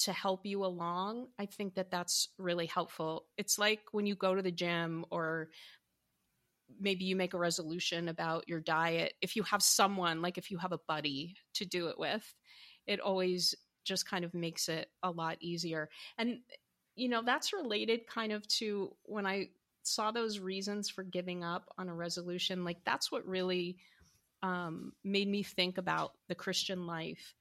to 0.00 0.12
help 0.12 0.46
you 0.46 0.64
along, 0.64 1.28
I 1.38 1.46
think 1.46 1.74
that 1.74 1.90
that's 1.90 2.28
really 2.38 2.66
helpful. 2.66 3.26
It's 3.36 3.58
like 3.58 3.80
when 3.92 4.06
you 4.06 4.14
go 4.14 4.34
to 4.34 4.42
the 4.42 4.50
gym 4.50 5.04
or 5.10 5.50
maybe 6.78 7.04
you 7.04 7.16
make 7.16 7.34
a 7.34 7.38
resolution 7.38 8.08
about 8.08 8.48
your 8.48 8.60
diet. 8.60 9.14
If 9.20 9.36
you 9.36 9.42
have 9.44 9.62
someone, 9.62 10.22
like 10.22 10.38
if 10.38 10.50
you 10.50 10.58
have 10.58 10.72
a 10.72 10.80
buddy 10.86 11.36
to 11.54 11.64
do 11.64 11.88
it 11.88 11.98
with, 11.98 12.34
it 12.86 13.00
always 13.00 13.54
just 13.84 14.08
kind 14.08 14.24
of 14.24 14.34
makes 14.34 14.68
it 14.68 14.88
a 15.02 15.10
lot 15.10 15.36
easier. 15.40 15.88
And, 16.16 16.38
you 16.94 17.08
know, 17.08 17.22
that's 17.24 17.52
related 17.52 18.06
kind 18.06 18.32
of 18.32 18.46
to 18.48 18.94
when 19.04 19.26
I 19.26 19.48
saw 19.94 20.10
those 20.10 20.38
reasons 20.38 20.88
for 20.88 21.02
giving 21.02 21.44
up 21.44 21.68
on 21.78 21.88
a 21.88 21.94
resolution. 21.94 22.64
Like, 22.64 22.84
that's 22.84 23.10
what 23.10 23.26
really 23.26 23.78
um, 24.42 24.92
made 25.04 25.28
me 25.28 25.42
think 25.42 25.78
about 25.78 26.12
the 26.28 26.34
Christian 26.34 26.86
life 26.86 27.34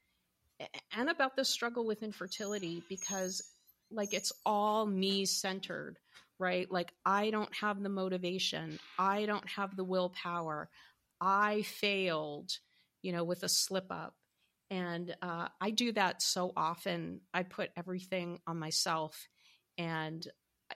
and 0.96 1.10
about 1.10 1.36
the 1.36 1.46
struggle 1.46 1.86
with 1.86 2.04
infertility 2.04 2.84
because 2.90 3.42
like 3.92 4.14
it's 4.14 4.32
all 4.46 4.86
me 4.86 5.26
centered 5.26 5.98
right? 6.42 6.72
Like 6.72 6.94
i 7.06 7.32
don't 7.32 7.54
have 7.54 7.84
the 7.84 7.90
motivation. 7.90 8.80
I 8.98 9.26
don't 9.26 9.48
have 9.50 9.76
the 9.76 9.84
willpower. 9.84 10.70
I 11.20 11.64
failed 11.64 12.52
you 13.02 13.12
know 13.12 13.24
with 13.24 13.44
a 13.44 13.50
slip 13.50 13.88
up. 13.92 14.16
And 14.72 15.16
uh, 15.22 15.50
i 15.60 15.72
do 15.72 15.92
that 15.94 16.22
so 16.22 16.54
often. 16.56 17.22
I 17.34 17.44
put 17.44 17.72
everything 17.76 18.40
on 18.48 18.58
myself 18.58 19.28
and 19.78 20.26
i, 20.72 20.76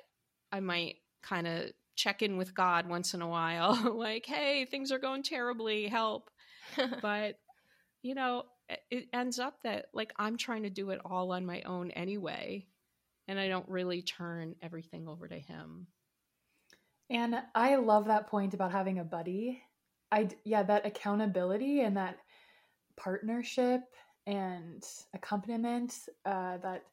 I 0.57 0.59
might 0.59 0.95
kind 1.23 1.47
of 1.47 1.71
check 1.95 2.21
in 2.21 2.37
with 2.37 2.53
god 2.53 2.87
once 2.87 3.13
in 3.13 3.21
a 3.21 3.27
while 3.27 3.95
like 3.97 4.25
hey 4.25 4.65
things 4.65 4.91
are 4.91 4.99
going 4.99 5.23
terribly 5.23 5.87
help 5.87 6.29
but 7.01 7.39
you 8.01 8.15
know 8.15 8.43
it 8.89 9.07
ends 9.13 9.39
up 9.39 9.61
that 9.63 9.87
like 9.93 10.13
I'm 10.17 10.37
trying 10.37 10.63
to 10.63 10.69
do 10.69 10.89
it 10.91 11.01
all 11.05 11.31
on 11.31 11.45
my 11.45 11.61
own 11.63 11.91
anyway, 11.91 12.65
and 13.27 13.39
I 13.39 13.47
don't 13.47 13.67
really 13.67 14.01
turn 14.01 14.55
everything 14.61 15.07
over 15.07 15.27
to 15.27 15.39
him. 15.39 15.87
And 17.09 17.35
I 17.53 17.75
love 17.75 18.05
that 18.05 18.27
point 18.27 18.53
about 18.53 18.71
having 18.71 18.99
a 18.99 19.03
buddy. 19.03 19.61
I 20.11 20.29
yeah, 20.43 20.63
that 20.63 20.85
accountability 20.85 21.81
and 21.81 21.97
that 21.97 22.17
partnership 22.95 23.81
and 24.25 24.83
accompaniment 25.13 25.93
uh, 26.25 26.57
that 26.57 26.83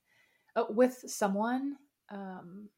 uh, 0.56 0.64
with 0.70 1.04
someone. 1.06 1.76
Um, 2.10 2.68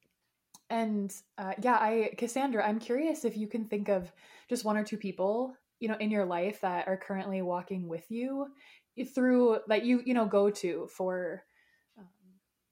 and 0.73 1.15
uh, 1.37 1.53
yeah, 1.61 1.75
I 1.75 2.15
Cassandra, 2.17 2.67
I'm 2.67 2.81
curious 2.81 3.25
if 3.25 3.37
you 3.37 3.47
can 3.47 3.67
think 3.67 3.89
of 3.89 4.11
just 4.49 4.65
one 4.65 4.77
or 4.77 4.85
two 4.85 4.97
people 4.97 5.55
you 5.83 5.89
know 5.89 5.97
in 5.99 6.11
your 6.11 6.25
life 6.25 6.61
that 6.61 6.87
are 6.87 6.97
currently 6.97 7.43
walking 7.43 7.89
with 7.89 8.09
you 8.09 8.47
through 9.15 9.59
that 9.67 9.85
you 9.85 10.01
you 10.07 10.15
know 10.15 10.25
go 10.25 10.49
to 10.49 10.89
for 10.97 11.43
um, 11.99 12.07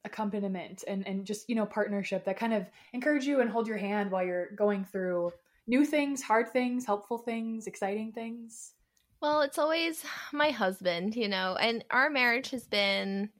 accompaniment 0.04 0.84
and 0.86 1.06
and 1.06 1.26
just 1.26 1.48
you 1.48 1.56
know 1.56 1.66
partnership 1.66 2.24
that 2.24 2.38
kind 2.38 2.54
of 2.54 2.66
encourage 2.92 3.24
you 3.24 3.40
and 3.40 3.50
hold 3.50 3.66
your 3.66 3.76
hand 3.76 4.10
while 4.10 4.24
you're 4.24 4.52
going 4.52 4.84
through 4.84 5.32
new 5.66 5.84
things 5.84 6.22
hard 6.22 6.52
things 6.52 6.86
helpful 6.86 7.18
things 7.18 7.66
exciting 7.66 8.12
things? 8.12 8.74
Well 9.20 9.42
it's 9.42 9.58
always 9.58 10.04
my 10.32 10.50
husband 10.50 11.16
you 11.16 11.28
know 11.28 11.56
and 11.60 11.84
our 11.90 12.10
marriage 12.10 12.50
has 12.50 12.66
been 12.66 13.30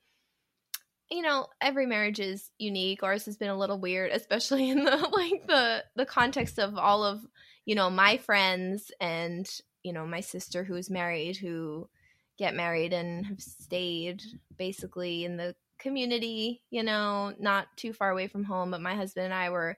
you 1.10 1.22
know 1.22 1.46
every 1.60 1.86
marriage 1.86 2.20
is 2.20 2.50
unique 2.58 3.02
ours 3.02 3.24
has 3.24 3.36
been 3.36 3.50
a 3.50 3.58
little 3.58 3.80
weird 3.80 4.12
especially 4.12 4.70
in 4.70 4.84
the 4.84 4.96
like 5.12 5.46
the 5.46 5.84
the 5.96 6.06
context 6.06 6.58
of 6.58 6.76
all 6.76 7.04
of 7.04 7.20
you 7.64 7.74
know 7.74 7.90
my 7.90 8.16
friends 8.16 8.90
and 9.00 9.48
you 9.82 9.92
know 9.92 10.06
my 10.06 10.20
sister 10.20 10.64
who's 10.64 10.90
married 10.90 11.36
who 11.36 11.88
get 12.40 12.54
married 12.54 12.94
and 12.94 13.26
have 13.26 13.40
stayed 13.40 14.22
basically 14.56 15.26
in 15.26 15.36
the 15.36 15.54
community, 15.78 16.62
you 16.70 16.82
know, 16.82 17.34
not 17.38 17.66
too 17.76 17.92
far 17.92 18.10
away 18.10 18.28
from 18.28 18.44
home. 18.44 18.70
But 18.70 18.80
my 18.80 18.94
husband 18.94 19.26
and 19.26 19.34
I 19.34 19.50
were 19.50 19.76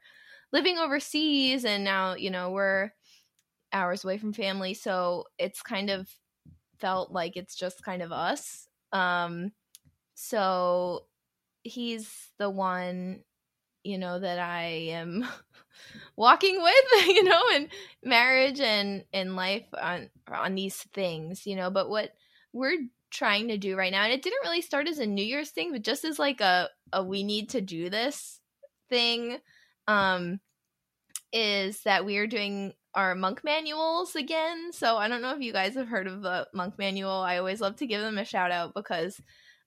living 0.52 0.78
overseas, 0.78 1.64
and 1.64 1.82
now, 1.82 2.14
you 2.14 2.30
know, 2.30 2.50
we're 2.50 2.92
hours 3.72 4.04
away 4.04 4.18
from 4.18 4.32
family. 4.32 4.74
So 4.74 5.24
it's 5.38 5.62
kind 5.62 5.90
of 5.90 6.08
felt 6.78 7.10
like 7.10 7.36
it's 7.36 7.56
just 7.56 7.84
kind 7.84 8.00
of 8.00 8.12
us. 8.12 8.68
Um, 8.92 9.52
so 10.14 11.06
he's 11.62 12.30
the 12.38 12.50
one, 12.50 13.22
you 13.84 13.98
know, 13.98 14.18
that 14.18 14.38
I 14.38 14.64
am 14.90 15.26
walking 16.16 16.62
with, 16.62 17.06
you 17.06 17.24
know, 17.24 17.42
in 17.54 17.68
marriage 18.02 18.60
and 18.60 19.04
in 19.12 19.36
life 19.36 19.66
on 19.80 20.10
on 20.32 20.54
these 20.54 20.76
things, 20.94 21.46
you 21.46 21.56
know. 21.56 21.70
But 21.70 21.88
what 21.90 22.12
we're 22.52 22.78
trying 23.10 23.48
to 23.48 23.58
do 23.58 23.76
right 23.76 23.92
now 23.92 24.04
and 24.04 24.12
it 24.12 24.22
didn't 24.22 24.42
really 24.42 24.62
start 24.62 24.88
as 24.88 24.98
a 24.98 25.06
new 25.06 25.24
year's 25.24 25.50
thing 25.50 25.70
but 25.70 25.82
just 25.82 26.02
as 26.02 26.18
like 26.18 26.40
a, 26.40 26.68
a 26.94 27.04
we 27.04 27.22
need 27.22 27.50
to 27.50 27.60
do 27.60 27.90
this 27.90 28.40
thing 28.88 29.36
um 29.86 30.40
is 31.32 31.82
that 31.82 32.04
we 32.04 32.16
are 32.16 32.26
doing 32.26 32.72
our 32.94 33.14
monk 33.14 33.42
manuals 33.44 34.16
again 34.16 34.72
so 34.72 34.96
i 34.96 35.08
don't 35.08 35.22
know 35.22 35.34
if 35.34 35.40
you 35.40 35.52
guys 35.52 35.74
have 35.74 35.88
heard 35.88 36.06
of 36.06 36.22
the 36.22 36.46
monk 36.54 36.78
manual 36.78 37.10
i 37.10 37.36
always 37.36 37.60
love 37.60 37.76
to 37.76 37.86
give 37.86 38.00
them 38.00 38.18
a 38.18 38.24
shout 38.24 38.50
out 38.50 38.74
because 38.74 39.20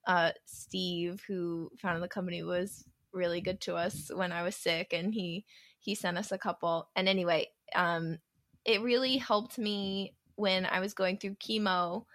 uh 0.07 0.31
steve 0.45 1.23
who 1.27 1.69
founded 1.81 2.03
the 2.03 2.07
company 2.07 2.43
was 2.43 2.85
really 3.13 3.41
good 3.41 3.61
to 3.61 3.75
us 3.75 4.11
when 4.13 4.31
i 4.31 4.43
was 4.43 4.55
sick 4.55 4.93
and 4.93 5.13
he 5.13 5.45
he 5.85 5.93
sent 5.93 6.17
us 6.17 6.31
a 6.31 6.37
couple. 6.37 6.89
And 6.95 7.07
anyway 7.07 7.47
um 7.73 8.17
it 8.65 8.81
really 8.81 9.17
helped 9.17 9.57
me 9.57 10.13
when 10.35 10.65
i 10.65 10.79
was 10.79 10.93
going 10.93 11.17
through 11.17 11.35
chemo 11.35 12.05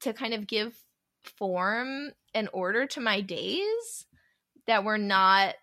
to 0.00 0.12
kind 0.12 0.34
of 0.34 0.46
give 0.46 0.76
form 1.38 2.10
and 2.34 2.48
order 2.52 2.86
to 2.86 3.00
my 3.00 3.20
days 3.22 4.06
that 4.66 4.84
were 4.84 4.98
not 4.98 5.54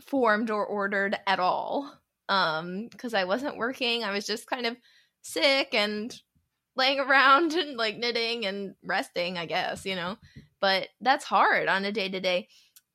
formed 0.00 0.50
or 0.50 0.64
ordered 0.64 1.16
at 1.26 1.38
all. 1.38 1.92
Um 2.28 2.88
because 2.90 3.14
i 3.14 3.24
wasn't 3.24 3.58
working. 3.58 4.02
I 4.02 4.12
was 4.12 4.26
just 4.26 4.46
kind 4.46 4.66
of 4.66 4.76
sick 5.22 5.74
and 5.74 6.18
laying 6.76 7.00
around 7.00 7.52
and 7.54 7.76
like 7.76 7.96
knitting 7.96 8.44
and 8.44 8.74
resting 8.84 9.38
i 9.38 9.46
guess 9.46 9.86
you 9.86 9.96
know 9.96 10.16
but 10.64 10.88
that's 11.02 11.26
hard 11.26 11.68
on 11.68 11.84
a 11.84 11.92
day 11.92 12.08
to 12.08 12.20
day 12.20 12.48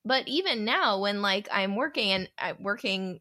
but 0.03 0.27
even 0.27 0.65
now 0.65 0.99
when 0.99 1.21
like 1.21 1.47
i'm 1.51 1.75
working 1.75 2.09
and 2.09 2.27
i'm 2.39 2.57
working 2.63 3.19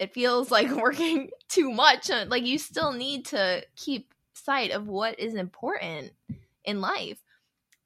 it 0.00 0.12
feels 0.12 0.50
like 0.56 0.70
working 0.70 1.30
too 1.48 1.70
much 1.70 2.10
uh, 2.10 2.24
like 2.28 2.44
you 2.44 2.58
still 2.58 2.92
need 2.92 3.24
to 3.26 3.64
keep 3.76 4.12
sight 4.48 4.70
of 4.70 4.88
what 4.88 5.18
is 5.18 5.34
important 5.34 6.12
in 6.64 6.80
life. 6.80 7.18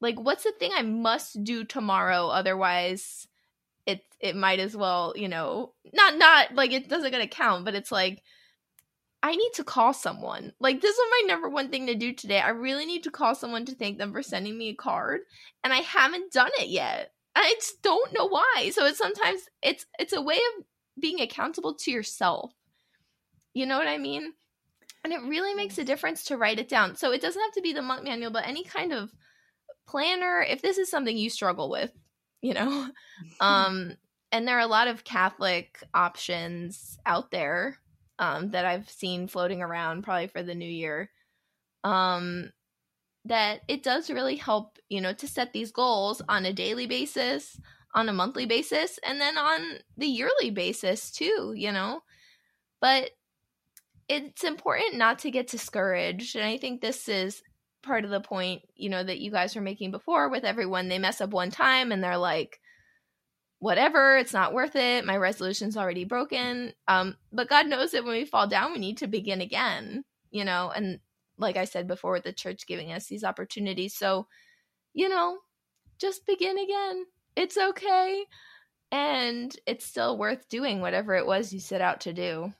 Like 0.01 0.19
what's 0.19 0.45
the 0.45 0.53
thing 0.53 0.73
I 0.77 0.83
must 0.83 1.43
do 1.43 1.65
tomorrow 1.65 2.29
otherwise 2.29 3.27
it 3.87 4.05
it 4.21 4.37
might 4.37 4.61
as 4.61 4.77
well, 4.77 5.13
you 5.17 5.29
know, 5.29 5.73
not 5.93 6.17
not 6.17 6.55
like 6.55 6.73
it 6.73 6.89
doesn't 6.89 7.11
gonna 7.11 7.27
count, 7.27 7.65
but 7.65 7.75
it's 7.75 7.93
like 7.93 8.23
I 9.23 9.37
need 9.37 9.53
to 9.55 9.65
call 9.65 9.95
someone. 9.95 10.53
Like 10.59 10.81
this 10.81 10.97
is 10.97 11.05
my 11.11 11.23
number 11.27 11.49
one 11.49 11.69
thing 11.69 11.87
to 11.87 11.95
do 11.95 12.13
today. 12.13 12.41
I 12.41 12.51
really 12.51 12.87
need 12.87 13.05
to 13.05 13.11
call 13.11 13.35
someone 13.35 13.65
to 13.67 13.75
thank 13.75 13.99
them 13.99 14.13
for 14.13 14.23
sending 14.23 14.59
me 14.59 14.71
a 14.71 14.75
card, 14.75 15.21
and 15.63 15.73
I 15.73 15.79
haven't 15.79 16.33
done 16.33 16.51
it 16.59 16.69
yet. 16.69 17.13
I 17.35 17.55
just 17.55 17.83
don't 17.83 18.13
know 18.13 18.27
why. 18.27 18.71
So 18.75 18.85
it's 18.85 18.99
sometimes 18.99 19.43
it's 19.63 19.87
it's 19.99 20.13
a 20.13 20.21
way 20.21 20.37
of 20.37 20.65
being 21.01 21.21
accountable 21.21 21.75
to 21.75 21.91
yourself. 21.91 22.53
You 23.55 23.67
know 23.67 23.79
what 23.79 23.89
I 23.89 23.99
mean? 23.99 24.33
And 25.05 25.13
it 25.13 25.23
really 25.23 25.55
makes 25.55 25.79
a 25.79 25.85
difference 25.85 26.25
to 26.25 26.37
write 26.37 26.59
it 26.59 26.69
down. 26.69 26.97
So 26.97 27.13
it 27.13 27.21
doesn't 27.21 27.41
have 27.41 27.53
to 27.55 27.63
be 27.63 27.73
the 27.73 27.83
monk 27.83 28.05
manual, 28.05 28.31
but 28.31 28.47
any 28.47 28.65
kind 28.65 28.93
of 28.93 29.11
planner, 29.87 30.43
if 30.49 30.63
this 30.63 30.79
is 30.79 30.91
something 30.91 31.17
you 31.17 31.31
struggle 31.31 31.71
with, 31.71 31.93
you 32.41 32.55
know. 32.55 32.89
um 33.41 33.97
and 34.33 34.49
there 34.49 34.57
are 34.57 34.61
a 34.61 34.67
lot 34.67 34.89
of 34.89 35.05
Catholic 35.05 35.83
options 35.93 36.99
out 37.05 37.31
there 37.31 37.79
um 38.23 38.51
that 38.53 38.65
I've 38.65 38.89
seen 38.89 39.29
floating 39.29 39.61
around 39.63 40.03
probably 40.05 40.29
for 40.29 40.43
the 40.43 40.55
new 40.55 40.71
year. 40.71 41.11
Um 41.85 42.51
that 43.25 43.61
it 43.69 43.83
does 43.83 44.11
really 44.11 44.37
help, 44.37 44.79
you 44.89 45.01
know, 45.01 45.13
to 45.15 45.29
set 45.29 45.53
these 45.53 45.71
goals 45.73 46.23
on 46.29 46.45
a 46.45 46.53
daily 46.53 46.87
basis, 46.87 47.61
on 47.95 48.09
a 48.09 48.13
monthly 48.13 48.47
basis, 48.47 48.99
and 49.07 49.21
then 49.21 49.39
on 49.39 49.61
the 49.97 50.07
yearly 50.07 50.51
basis 50.51 51.11
too, 51.11 51.55
you 51.57 51.73
know. 51.73 52.03
But 52.81 53.11
it's 54.09 54.45
important 54.45 54.97
not 54.97 55.21
to 55.21 55.31
get 55.31 55.47
discouraged. 55.47 56.37
And 56.37 56.45
I 56.45 56.59
think 56.59 56.81
this 56.81 57.09
is 57.09 57.43
part 57.83 58.05
of 58.05 58.11
the 58.11 58.21
point, 58.21 58.63
you 58.75 58.91
know, 58.91 59.03
that 59.03 59.21
you 59.21 59.31
guys 59.31 59.55
were 59.55 59.63
making 59.63 59.91
before 59.91 60.29
with 60.29 60.45
everyone. 60.45 60.89
They 60.89 60.99
mess 60.99 61.21
up 61.21 61.31
one 61.31 61.51
time 61.51 61.93
and 61.93 62.03
they're 62.03 62.19
like, 62.19 62.61
whatever, 63.63 64.17
it's 64.17 64.33
not 64.33 64.53
worth 64.53 64.75
it. 64.75 65.05
My 65.05 65.17
resolution's 65.17 65.77
already 65.77 66.03
broken. 66.05 66.73
Um, 66.89 67.17
but 67.33 67.49
God 67.49 67.69
knows 67.69 67.93
that 67.93 68.03
when 68.03 68.15
we 68.15 68.25
fall 68.25 68.49
down, 68.49 68.73
we 68.73 68.81
need 68.81 68.99
to 68.99 69.07
begin 69.07 69.41
again, 69.41 70.03
you 70.33 70.45
know, 70.45 70.73
and 70.75 70.99
like 71.39 71.57
I 71.57 71.65
said 71.65 71.87
before, 71.87 72.19
the 72.19 72.33
church 72.33 72.67
giving 72.67 72.91
us 72.91 73.07
these 73.07 73.23
opportunities. 73.23 73.95
So, 73.95 74.27
you 74.95 75.09
know, 75.09 75.39
just 76.01 76.27
begin 76.27 76.59
again. 76.59 77.05
it's 77.37 77.57
okay 77.57 78.25
and 78.91 79.57
it's 79.65 79.87
still 79.87 80.19
worth 80.19 80.49
doing 80.49 80.81
whatever 80.81 81.15
it 81.15 81.25
was 81.25 81.53
you 81.53 81.61
set 81.61 81.81
out 81.81 82.01
to 82.01 82.13
do. 82.13 82.53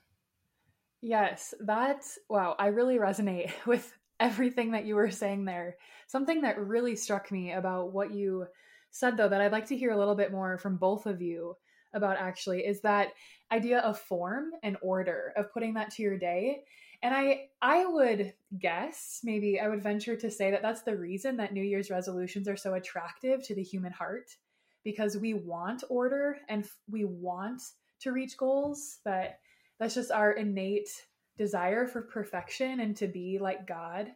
Yes, 1.01 1.53
that's 1.59 2.17
wow, 2.29 2.55
I 2.57 2.67
really 2.67 2.97
resonate 2.97 3.51
with 3.67 3.91
everything 4.21 4.71
that 4.71 4.85
you 4.85 4.95
were 4.95 5.11
saying 5.11 5.43
there. 5.43 5.75
Something 6.07 6.43
that 6.43 6.65
really 6.65 6.95
struck 6.95 7.29
me 7.29 7.51
about 7.51 7.91
what 7.91 8.13
you 8.13 8.47
said 8.93 9.17
though 9.17 9.27
that 9.27 9.41
I'd 9.41 9.51
like 9.51 9.67
to 9.67 9.77
hear 9.77 9.91
a 9.91 9.97
little 9.97 10.15
bit 10.15 10.31
more 10.31 10.57
from 10.57 10.77
both 10.77 11.05
of 11.05 11.21
you 11.21 11.57
about 11.93 12.17
actually 12.17 12.61
is 12.61 12.79
that 12.81 13.09
idea 13.51 13.79
of 13.79 13.99
form 13.99 14.51
and 14.63 14.77
order 14.81 15.33
of 15.35 15.51
putting 15.51 15.73
that 15.73 15.91
to 15.91 16.03
your 16.03 16.17
day. 16.17 16.63
And 17.01 17.13
i 17.13 17.47
i 17.61 17.85
would 17.85 18.33
guess 18.59 19.19
maybe 19.25 19.59
i 19.59 19.67
would 19.67 19.83
venture 19.83 20.15
to 20.15 20.31
say 20.31 20.51
that 20.51 20.61
that's 20.61 20.83
the 20.83 20.95
reason 20.95 21.35
that 21.35 21.51
new 21.51 21.61
year's 21.61 21.91
resolutions 21.91 22.47
are 22.47 22.55
so 22.55 22.75
attractive 22.75 23.43
to 23.43 23.53
the 23.53 23.61
human 23.61 23.91
heart 23.91 24.37
because 24.85 25.17
we 25.17 25.33
want 25.33 25.83
order 25.89 26.37
and 26.47 26.65
we 26.89 27.03
want 27.03 27.61
to 27.99 28.13
reach 28.13 28.37
goals 28.37 28.99
that 29.03 29.39
that's 29.79 29.95
just 29.95 30.11
our 30.11 30.31
innate 30.31 30.89
desire 31.37 31.87
for 31.87 32.01
perfection 32.01 32.79
and 32.79 32.95
to 32.97 33.07
be 33.07 33.39
like 33.39 33.67
god. 33.67 34.11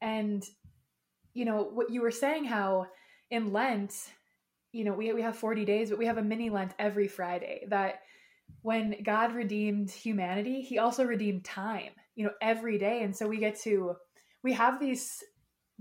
And 0.00 0.44
you 1.34 1.44
know 1.44 1.62
what 1.62 1.90
you 1.90 2.00
were 2.00 2.10
saying 2.10 2.44
how 2.44 2.86
in 3.30 3.52
lent 3.52 3.94
you 4.72 4.84
know 4.84 4.92
we, 4.92 5.12
we 5.12 5.22
have 5.22 5.36
40 5.36 5.64
days 5.64 5.90
but 5.90 5.98
we 5.98 6.06
have 6.06 6.18
a 6.18 6.22
mini 6.22 6.50
lent 6.50 6.74
every 6.78 7.08
friday 7.08 7.64
that 7.68 8.00
when 8.62 8.96
god 9.02 9.34
redeemed 9.34 9.90
humanity 9.90 10.60
he 10.60 10.78
also 10.78 11.04
redeemed 11.04 11.44
time 11.44 11.90
you 12.14 12.24
know 12.24 12.32
every 12.42 12.78
day 12.78 13.02
and 13.02 13.14
so 13.16 13.26
we 13.26 13.38
get 13.38 13.58
to 13.60 13.94
we 14.42 14.52
have 14.52 14.80
these 14.80 15.22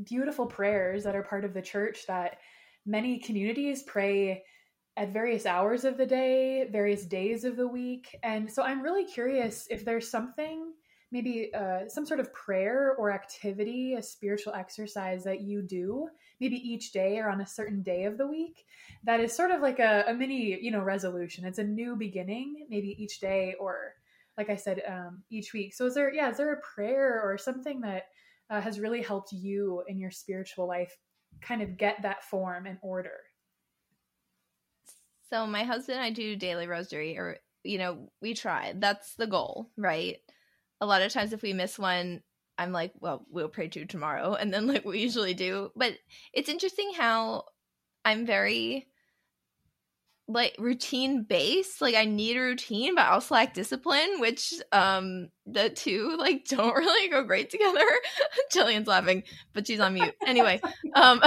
beautiful 0.04 0.46
prayers 0.46 1.04
that 1.04 1.16
are 1.16 1.24
part 1.24 1.46
of 1.46 1.54
the 1.54 1.62
church 1.62 2.06
that 2.08 2.38
many 2.86 3.20
communities 3.20 3.84
pray 3.84 4.44
at 4.98 5.14
various 5.14 5.46
hours 5.46 5.86
of 5.86 5.98
the 5.98 6.06
day, 6.06 6.68
various 6.70 7.06
days 7.06 7.46
of 7.46 7.56
the 7.56 7.68
week. 7.68 8.18
And 8.22 8.52
so 8.52 8.64
I'm 8.64 8.82
really 8.82 9.06
curious 9.06 9.66
if 9.70 9.86
there's 9.86 10.12
something, 10.12 10.74
maybe 11.12 11.52
uh, 11.54 11.88
some 11.88 12.06
sort 12.06 12.20
of 12.20 12.34
prayer 12.34 12.96
or 12.98 13.12
activity, 13.12 13.96
a 13.96 14.02
spiritual 14.02 14.54
exercise 14.54 15.24
that 15.24 15.42
you 15.42 15.62
do, 15.62 16.08
maybe 16.40 16.56
each 16.56 16.92
day 16.92 17.18
or 17.18 17.30
on 17.30 17.42
a 17.42 17.48
certain 17.48 17.82
day 17.82 18.06
of 18.06 18.18
the 18.18 18.28
week, 18.28 18.66
that 19.04 19.20
is 19.20 19.34
sort 19.34 19.52
of 19.52 19.62
like 19.62 19.80
a, 19.80 20.06
a 20.08 20.14
mini, 20.14 20.60
you 20.62 20.72
know, 20.72 20.82
resolution. 20.82 21.46
It's 21.46 21.60
a 21.60 21.64
new 21.64 21.96
beginning, 21.96 22.68
maybe 22.70 22.96
each 23.02 23.20
day 23.20 23.56
or, 23.60 23.96
like 24.38 24.50
I 24.50 24.56
said, 24.56 24.82
um, 24.88 25.24
each 25.30 25.54
week. 25.54 25.74
So 25.74 25.86
is 25.88 25.96
there, 25.96 26.14
yeah, 26.14 26.30
is 26.30 26.38
there 26.38 26.54
a 26.54 26.62
prayer 26.62 27.22
or 27.24 27.38
something 27.38 27.82
that 27.82 28.04
uh, 28.50 28.62
has 28.62 28.80
really 28.80 29.02
helped 29.02 29.32
you 29.32 29.84
in 29.88 30.00
your 30.00 30.12
spiritual 30.12 30.68
life 30.68 30.96
kind 31.42 31.62
of 31.62 31.78
get 31.78 32.02
that 32.04 32.24
form 32.24 32.66
and 32.66 32.78
order? 32.82 33.18
So 35.30 35.46
my 35.46 35.64
husband 35.64 35.98
and 35.98 36.06
I 36.06 36.10
do 36.12 36.36
daily 36.36 36.68
rosary 36.68 37.18
or 37.18 37.38
you 37.64 37.78
know, 37.78 38.10
we 38.22 38.34
try. 38.34 38.74
That's 38.76 39.16
the 39.16 39.28
goal, 39.28 39.70
right? 39.78 40.18
A 40.82 40.86
lot 40.86 41.02
of 41.02 41.12
times 41.12 41.34
if 41.34 41.42
we 41.42 41.54
miss 41.54 41.78
one, 41.78 42.22
I'm 42.60 42.74
like, 42.74 42.92
well, 43.00 43.26
we'll 43.32 43.48
pray 43.48 43.70
to 43.70 43.86
tomorrow. 43.86 44.34
And 44.40 44.54
then 44.54 44.68
like 44.68 44.86
we 44.86 45.00
usually 45.00 45.34
do. 45.34 45.72
But 45.76 45.94
it's 46.34 46.50
interesting 46.50 46.92
how 46.96 47.46
I'm 48.06 48.26
very 48.26 48.88
like 50.28 50.56
routine 50.60 51.24
based. 51.24 51.82
Like 51.82 51.96
i 51.96 52.06
need 52.06 52.38
a 52.38 52.42
routine 52.42 52.96
but 52.96 53.06
I 53.06 53.10
also 53.10 53.34
lack 53.34 53.56
discipline 53.56 54.20
which 54.20 54.54
um 54.72 55.30
the 55.48 55.72
two 55.72 56.16
like 56.20 56.46
don't 56.46 56.76
really 56.76 57.10
go 57.10 57.24
great 57.24 57.50
together. 57.50 57.86
Jillian's 58.54 58.88
laughing 58.88 59.24
but 59.54 59.66
she's 59.66 59.80
on 59.80 59.96
mute. 59.96 60.14
Anyway 60.26 60.62
um 60.96 61.22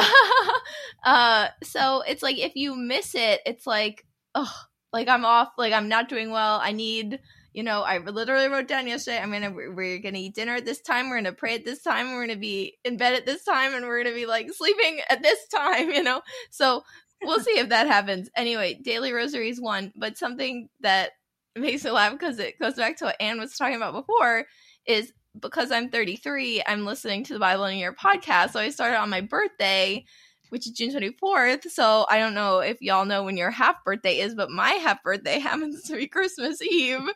uh 1.05 1.49
so 1.65 2.03
it's 2.07 2.23
like 2.23 2.39
if 2.39 2.53
you 2.55 2.77
miss 2.77 3.15
it 3.15 3.41
it's 3.45 3.67
like 3.67 4.07
oh 4.35 4.55
like 4.93 5.09
i'm 5.09 5.25
off. 5.25 5.49
Like 5.59 5.73
i'm 5.73 5.89
not 5.89 6.09
doing 6.09 6.31
well. 6.31 6.61
I 6.63 6.71
need 6.73 7.19
you 7.53 7.63
know 7.63 7.83
i 7.83 7.99
literally 7.99 8.49
wrote 8.49 8.69
down 8.69 8.87
yesterday 8.87 9.19
i'm 9.19 9.31
gonna 9.31 9.51
we're 9.51 9.99
gonna 9.99 10.19
eat 10.19 10.35
dinner 10.35 10.55
at 10.55 10.65
this 10.65 10.81
time 10.81 11.11
we're 11.11 11.17
gonna 11.17 11.33
pray 11.33 11.55
at 11.55 11.65
this 11.65 11.83
time 11.83 12.13
we're 12.13 12.27
gonna 12.27 12.39
be 12.39 12.79
in 12.85 12.97
bed 12.97 13.15
at 13.15 13.27
this 13.27 13.45
time 13.45 13.75
and 13.75 13.87
we're 13.87 14.03
gonna 14.03 14.15
be 14.15 14.27
like 14.27 14.51
sleeping 14.53 15.01
at 15.11 15.23
this 15.23 15.47
time 15.49 15.91
you 15.93 16.03
know 16.03 16.21
so 16.51 16.83
we'll 17.23 17.41
see 17.41 17.59
if 17.59 17.69
that 17.71 17.87
happens. 17.87 18.29
Anyway, 18.37 18.79
daily 18.83 19.13
rosary 19.13 19.49
is 19.49 19.61
one, 19.61 19.93
but 19.97 20.19
something 20.19 20.69
that 20.81 21.11
makes 21.57 21.85
me 21.85 21.91
laugh 21.91 22.13
because 22.13 22.39
it 22.39 22.59
goes 22.59 22.75
back 22.75 22.97
to 22.99 23.07
what 23.07 23.21
Ann 23.21 23.39
was 23.39 23.57
talking 23.57 23.77
about 23.77 23.95
before 23.95 24.47
is 24.87 25.13
because 25.39 25.71
I'm 25.71 25.89
33, 25.89 26.63
I'm 26.67 26.85
listening 26.85 27.25
to 27.25 27.33
the 27.33 27.39
Bible 27.39 27.65
in 27.65 27.79
your 27.79 27.95
podcast. 27.95 28.51
So 28.51 28.61
I 28.61 28.71
started 28.71 28.99
on 28.99 29.11
my 29.11 29.21
birthday, 29.21 30.05
which 30.53 30.67
is 30.67 30.73
June 30.73 30.93
24th. 30.93 31.71
So 31.71 32.05
I 32.11 32.19
don't 32.19 32.35
know 32.35 32.59
if 32.59 32.83
y'all 32.83 33.07
know 33.07 33.23
when 33.23 33.39
your 33.39 33.51
half 33.51 33.83
birthday 33.85 34.19
is, 34.19 34.35
but 34.35 34.51
my 34.51 34.73
half 34.73 35.03
birthday 35.03 35.39
happens 35.39 35.83
to 35.85 35.97
be 35.97 36.07
Christmas 36.07 36.61
Eve. 36.63 37.01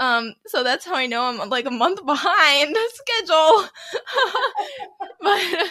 Um, 0.00 0.34
so 0.48 0.64
that's 0.64 0.84
how 0.84 0.96
I 0.96 1.06
know 1.06 1.22
I'm 1.22 1.48
like 1.48 1.66
a 1.66 1.70
month 1.70 2.04
behind 2.04 2.74
the 2.74 2.90
schedule. 2.94 3.68
but 5.20 5.68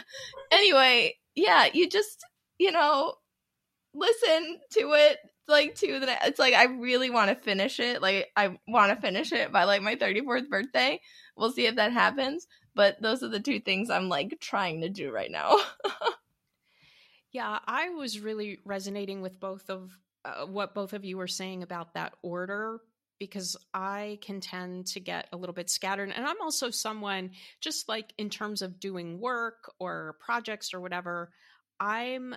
anyway, 0.50 1.18
yeah, 1.36 1.68
you 1.74 1.90
just, 1.90 2.24
you 2.58 2.72
know, 2.72 3.16
listen 3.94 4.62
to 4.76 4.94
it 4.94 5.18
like 5.50 5.76
to 5.76 6.00
the 6.00 6.18
it's 6.26 6.40
like 6.40 6.54
I 6.54 6.66
really 6.66 7.10
want 7.10 7.30
to 7.30 7.36
finish 7.36 7.82
it. 7.82 8.02
Like 8.02 8.32
I 8.38 8.58
want 8.66 8.96
to 8.96 9.02
finish 9.02 9.34
it 9.34 9.52
by 9.52 9.66
like 9.66 9.82
my 9.82 9.98
34th 9.98 10.48
birthday. 10.48 11.02
We'll 11.36 11.52
see 11.52 11.66
if 11.66 11.76
that 11.76 11.92
happens, 11.92 12.48
but 12.74 13.02
those 13.02 13.24
are 13.24 13.30
the 13.30 13.42
two 13.42 13.60
things 13.60 13.90
I'm 13.90 14.08
like 14.08 14.38
trying 14.40 14.82
to 14.82 14.90
do 14.90 15.12
right 15.12 15.30
now. 15.32 15.58
Yeah, 17.34 17.60
I 17.66 17.90
was 17.90 18.20
really 18.20 18.60
resonating 18.64 19.22
with 19.22 19.40
both 19.40 19.70
of 19.70 19.98
uh, 20.24 20.46
what 20.46 20.74
both 20.74 20.94
of 20.94 21.04
you 21.04 21.18
were 21.18 21.28
saying 21.28 21.64
about 21.64 21.96
that 21.96 22.14
order 22.22 22.80
because 23.20 23.58
I 23.74 24.20
can 24.22 24.40
tend 24.40 24.88
to 24.88 25.00
get 25.00 25.28
a 25.32 25.38
little 25.38 25.54
bit 25.54 25.70
scattered. 25.70 26.12
And 26.16 26.26
I'm 26.26 26.42
also 26.42 26.70
someone, 26.70 27.32
just 27.62 27.90
like 27.90 28.14
in 28.18 28.30
terms 28.30 28.62
of 28.62 28.80
doing 28.80 29.20
work 29.20 29.72
or 29.80 30.18
projects 30.20 30.74
or 30.74 30.80
whatever, 30.80 31.32
I'm 31.80 32.36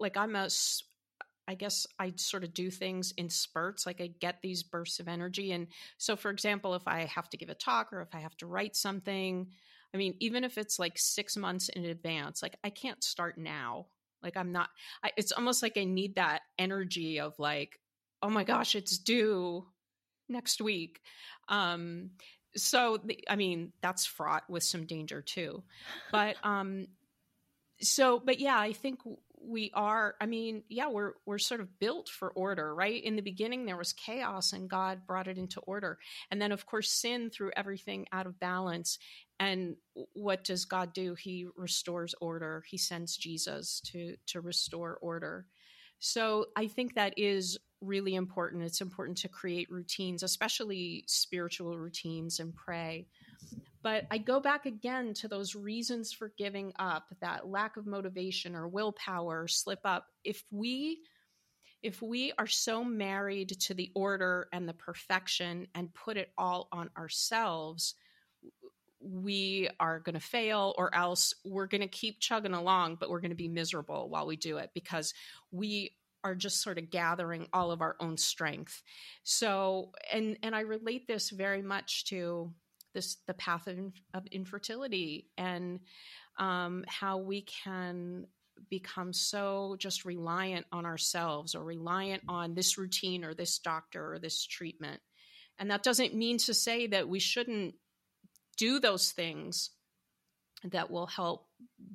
like 0.00 0.16
I'm 0.16 0.34
a 0.34 0.48
I 1.48 1.54
guess 1.54 1.86
I 1.98 2.12
sort 2.16 2.42
of 2.42 2.52
do 2.52 2.70
things 2.70 3.12
in 3.16 3.30
spurts. 3.30 3.86
Like 3.86 4.00
I 4.00 4.08
get 4.08 4.42
these 4.42 4.64
bursts 4.64 4.98
of 4.98 5.06
energy. 5.06 5.52
And 5.52 5.68
so, 5.96 6.16
for 6.16 6.30
example, 6.30 6.74
if 6.74 6.88
I 6.88 7.04
have 7.04 7.30
to 7.30 7.36
give 7.36 7.50
a 7.50 7.54
talk 7.54 7.92
or 7.92 8.00
if 8.02 8.12
I 8.14 8.18
have 8.18 8.36
to 8.38 8.46
write 8.46 8.74
something, 8.74 9.46
I 9.94 9.96
mean, 9.96 10.14
even 10.18 10.42
if 10.42 10.58
it's 10.58 10.80
like 10.80 10.98
six 10.98 11.36
months 11.36 11.68
in 11.68 11.84
advance, 11.84 12.42
like 12.42 12.56
I 12.64 12.70
can't 12.70 13.02
start 13.04 13.38
now. 13.38 13.86
Like 14.22 14.36
I'm 14.36 14.52
not, 14.52 14.68
I, 15.02 15.10
it's 15.16 15.32
almost 15.32 15.62
like 15.62 15.76
I 15.76 15.84
need 15.84 16.16
that 16.16 16.42
energy 16.58 17.20
of 17.20 17.38
like, 17.38 17.78
oh 18.22 18.30
my 18.30 18.44
gosh, 18.44 18.74
it's 18.74 18.98
due 18.98 19.66
next 20.28 20.60
week. 20.60 21.00
Um, 21.48 22.10
so, 22.56 22.98
the, 23.04 23.22
I 23.28 23.36
mean, 23.36 23.72
that's 23.82 24.06
fraught 24.06 24.48
with 24.48 24.62
some 24.62 24.86
danger 24.86 25.22
too. 25.22 25.62
But, 26.10 26.36
um, 26.42 26.86
so, 27.80 28.18
but 28.18 28.40
yeah, 28.40 28.58
I 28.58 28.72
think 28.72 29.00
we 29.46 29.70
are 29.74 30.14
i 30.20 30.26
mean 30.26 30.62
yeah 30.68 30.88
we're 30.88 31.12
we're 31.24 31.38
sort 31.38 31.60
of 31.60 31.78
built 31.78 32.08
for 32.08 32.30
order 32.30 32.74
right? 32.74 33.02
In 33.02 33.16
the 33.16 33.22
beginning 33.22 33.64
there 33.64 33.76
was 33.76 33.92
chaos 33.92 34.52
and 34.52 34.68
god 34.68 35.06
brought 35.06 35.28
it 35.28 35.38
into 35.38 35.60
order. 35.60 35.98
And 36.30 36.40
then 36.40 36.52
of 36.52 36.66
course 36.66 36.90
sin 36.90 37.30
threw 37.30 37.50
everything 37.56 38.06
out 38.12 38.26
of 38.26 38.40
balance. 38.40 38.98
And 39.38 39.76
what 40.14 40.44
does 40.44 40.64
god 40.64 40.92
do? 40.92 41.14
He 41.14 41.46
restores 41.56 42.14
order. 42.20 42.64
He 42.66 42.78
sends 42.78 43.16
jesus 43.16 43.80
to 43.86 44.16
to 44.26 44.40
restore 44.40 44.98
order. 45.00 45.46
So 45.98 46.46
i 46.56 46.66
think 46.66 46.94
that 46.94 47.14
is 47.16 47.58
really 47.82 48.14
important. 48.14 48.62
It's 48.62 48.80
important 48.80 49.18
to 49.18 49.28
create 49.28 49.70
routines 49.70 50.22
especially 50.22 51.04
spiritual 51.06 51.78
routines 51.78 52.40
and 52.40 52.54
pray 52.54 53.06
but 53.86 54.04
I 54.10 54.18
go 54.18 54.40
back 54.40 54.66
again 54.66 55.14
to 55.14 55.28
those 55.28 55.54
reasons 55.54 56.12
for 56.12 56.32
giving 56.36 56.72
up, 56.76 57.04
that 57.20 57.46
lack 57.46 57.76
of 57.76 57.86
motivation 57.86 58.56
or 58.56 58.66
willpower, 58.66 59.46
slip 59.46 59.78
up. 59.84 60.08
If 60.24 60.42
we 60.50 61.02
if 61.84 62.02
we 62.02 62.32
are 62.36 62.48
so 62.48 62.82
married 62.82 63.50
to 63.60 63.74
the 63.74 63.92
order 63.94 64.48
and 64.52 64.68
the 64.68 64.72
perfection 64.72 65.68
and 65.76 65.94
put 65.94 66.16
it 66.16 66.32
all 66.36 66.66
on 66.72 66.90
ourselves, 66.98 67.94
we 68.98 69.68
are 69.78 70.00
going 70.00 70.14
to 70.14 70.20
fail 70.20 70.74
or 70.76 70.92
else 70.92 71.32
we're 71.44 71.68
going 71.68 71.80
to 71.80 71.86
keep 71.86 72.18
chugging 72.18 72.54
along 72.54 72.96
but 72.98 73.08
we're 73.08 73.20
going 73.20 73.30
to 73.30 73.36
be 73.36 73.46
miserable 73.46 74.08
while 74.08 74.26
we 74.26 74.34
do 74.34 74.56
it 74.56 74.70
because 74.74 75.14
we 75.52 75.92
are 76.24 76.34
just 76.34 76.60
sort 76.60 76.78
of 76.78 76.90
gathering 76.90 77.46
all 77.52 77.70
of 77.70 77.82
our 77.82 77.94
own 78.00 78.16
strength 78.16 78.82
so 79.22 79.92
and 80.12 80.36
and 80.42 80.56
i 80.56 80.60
relate 80.60 81.06
this 81.06 81.30
very 81.30 81.62
much 81.62 82.04
to 82.06 82.50
this 82.96 83.18
the 83.26 83.34
path 83.34 83.66
of, 83.68 83.78
of 84.14 84.26
infertility 84.26 85.28
and 85.38 85.80
um, 86.38 86.84
how 86.88 87.18
we 87.18 87.42
can 87.42 88.26
become 88.70 89.12
so 89.12 89.76
just 89.78 90.04
reliant 90.04 90.64
on 90.72 90.86
ourselves 90.86 91.54
or 91.54 91.62
reliant 91.62 92.22
on 92.26 92.54
this 92.54 92.78
routine 92.78 93.22
or 93.22 93.34
this 93.34 93.58
doctor 93.58 94.14
or 94.14 94.18
this 94.18 94.44
treatment 94.46 95.00
and 95.58 95.70
that 95.70 95.82
doesn't 95.82 96.14
mean 96.14 96.38
to 96.38 96.54
say 96.54 96.86
that 96.86 97.08
we 97.08 97.18
shouldn't 97.18 97.74
do 98.56 98.80
those 98.80 99.12
things 99.12 99.70
that 100.64 100.90
will 100.90 101.06
help 101.06 101.46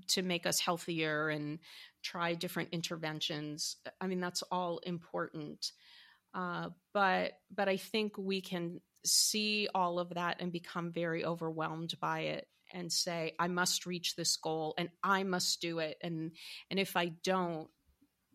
to 0.08 0.22
make 0.22 0.46
us 0.46 0.60
healthier 0.60 1.30
and 1.30 1.60
try 2.04 2.34
different 2.34 2.70
interventions. 2.72 3.78
I 4.00 4.08
mean, 4.08 4.20
that's 4.20 4.44
all 4.44 4.80
important. 4.80 5.72
Uh, 6.34 6.70
but 6.94 7.34
but 7.54 7.68
I 7.68 7.78
think 7.78 8.18
we 8.18 8.42
can 8.42 8.80
see 9.06 9.68
all 9.74 10.00
of 10.00 10.10
that 10.10 10.38
and 10.40 10.52
become 10.52 10.92
very 10.92 11.26
overwhelmed 11.26 11.94
by 12.00 12.22
it 12.22 12.48
and 12.74 12.92
say 12.92 13.34
i 13.40 13.48
must 13.48 13.86
reach 13.86 14.16
this 14.16 14.38
goal 14.38 14.74
and 14.78 14.90
i 15.04 15.24
must 15.24 15.62
do 15.62 15.80
it. 15.80 15.98
And 16.02 16.32
and 16.70 16.80
if 16.80 16.96
i 16.96 17.08
don't 17.24 17.70